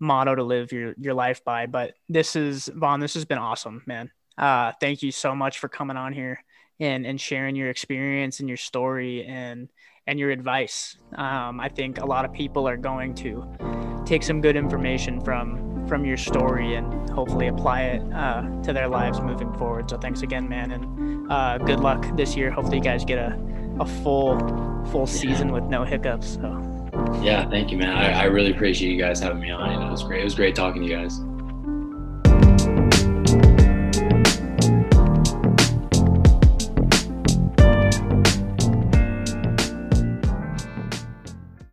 motto 0.00 0.34
to 0.34 0.42
live 0.42 0.72
your 0.72 0.94
your 0.98 1.14
life 1.14 1.44
by. 1.44 1.66
But 1.66 1.94
this 2.08 2.36
is 2.36 2.68
Vaughn. 2.74 3.00
This 3.00 3.14
has 3.14 3.24
been 3.24 3.38
awesome, 3.38 3.82
man. 3.86 4.10
Uh, 4.36 4.72
thank 4.80 5.02
you 5.02 5.10
so 5.10 5.34
much 5.34 5.58
for 5.58 5.68
coming 5.68 5.96
on 5.96 6.12
here 6.12 6.42
and 6.80 7.06
and 7.06 7.20
sharing 7.20 7.56
your 7.56 7.70
experience 7.70 8.40
and 8.40 8.48
your 8.48 8.56
story 8.56 9.24
and 9.24 9.68
and 10.06 10.18
your 10.18 10.30
advice. 10.30 10.96
Um, 11.14 11.60
I 11.60 11.68
think 11.68 11.98
a 11.98 12.06
lot 12.06 12.24
of 12.24 12.32
people 12.32 12.66
are 12.68 12.76
going 12.76 13.14
to 13.16 13.44
take 14.06 14.22
some 14.22 14.40
good 14.40 14.56
information 14.56 15.20
from 15.20 15.86
from 15.86 16.04
your 16.04 16.16
story 16.16 16.74
and 16.74 17.10
hopefully 17.10 17.48
apply 17.48 17.82
it 17.82 18.12
uh, 18.12 18.42
to 18.62 18.72
their 18.72 18.88
lives 18.88 19.20
moving 19.20 19.52
forward. 19.54 19.88
So 19.90 19.98
thanks 19.98 20.22
again, 20.22 20.48
man, 20.48 20.70
and 20.70 21.32
uh, 21.32 21.58
good 21.58 21.80
luck 21.80 22.04
this 22.16 22.36
year. 22.36 22.50
Hopefully, 22.50 22.78
you 22.78 22.82
guys 22.82 23.04
get 23.04 23.18
a, 23.18 23.38
a 23.80 23.86
full 23.86 24.38
full 24.90 25.06
season 25.06 25.52
with 25.52 25.64
no 25.64 25.84
hiccups. 25.84 26.34
So. 26.34 26.67
Yeah, 27.16 27.48
thank 27.48 27.70
you, 27.70 27.78
man. 27.78 27.96
I, 27.96 28.22
I 28.22 28.24
really 28.24 28.50
appreciate 28.50 28.90
you 28.90 28.98
guys 28.98 29.20
having 29.20 29.40
me 29.40 29.50
on. 29.50 29.82
It 29.82 29.90
was 29.90 30.02
great. 30.02 30.20
It 30.20 30.24
was 30.24 30.34
great 30.34 30.54
talking 30.54 30.82
to 30.82 30.88
you 30.88 30.96
guys. 30.96 31.20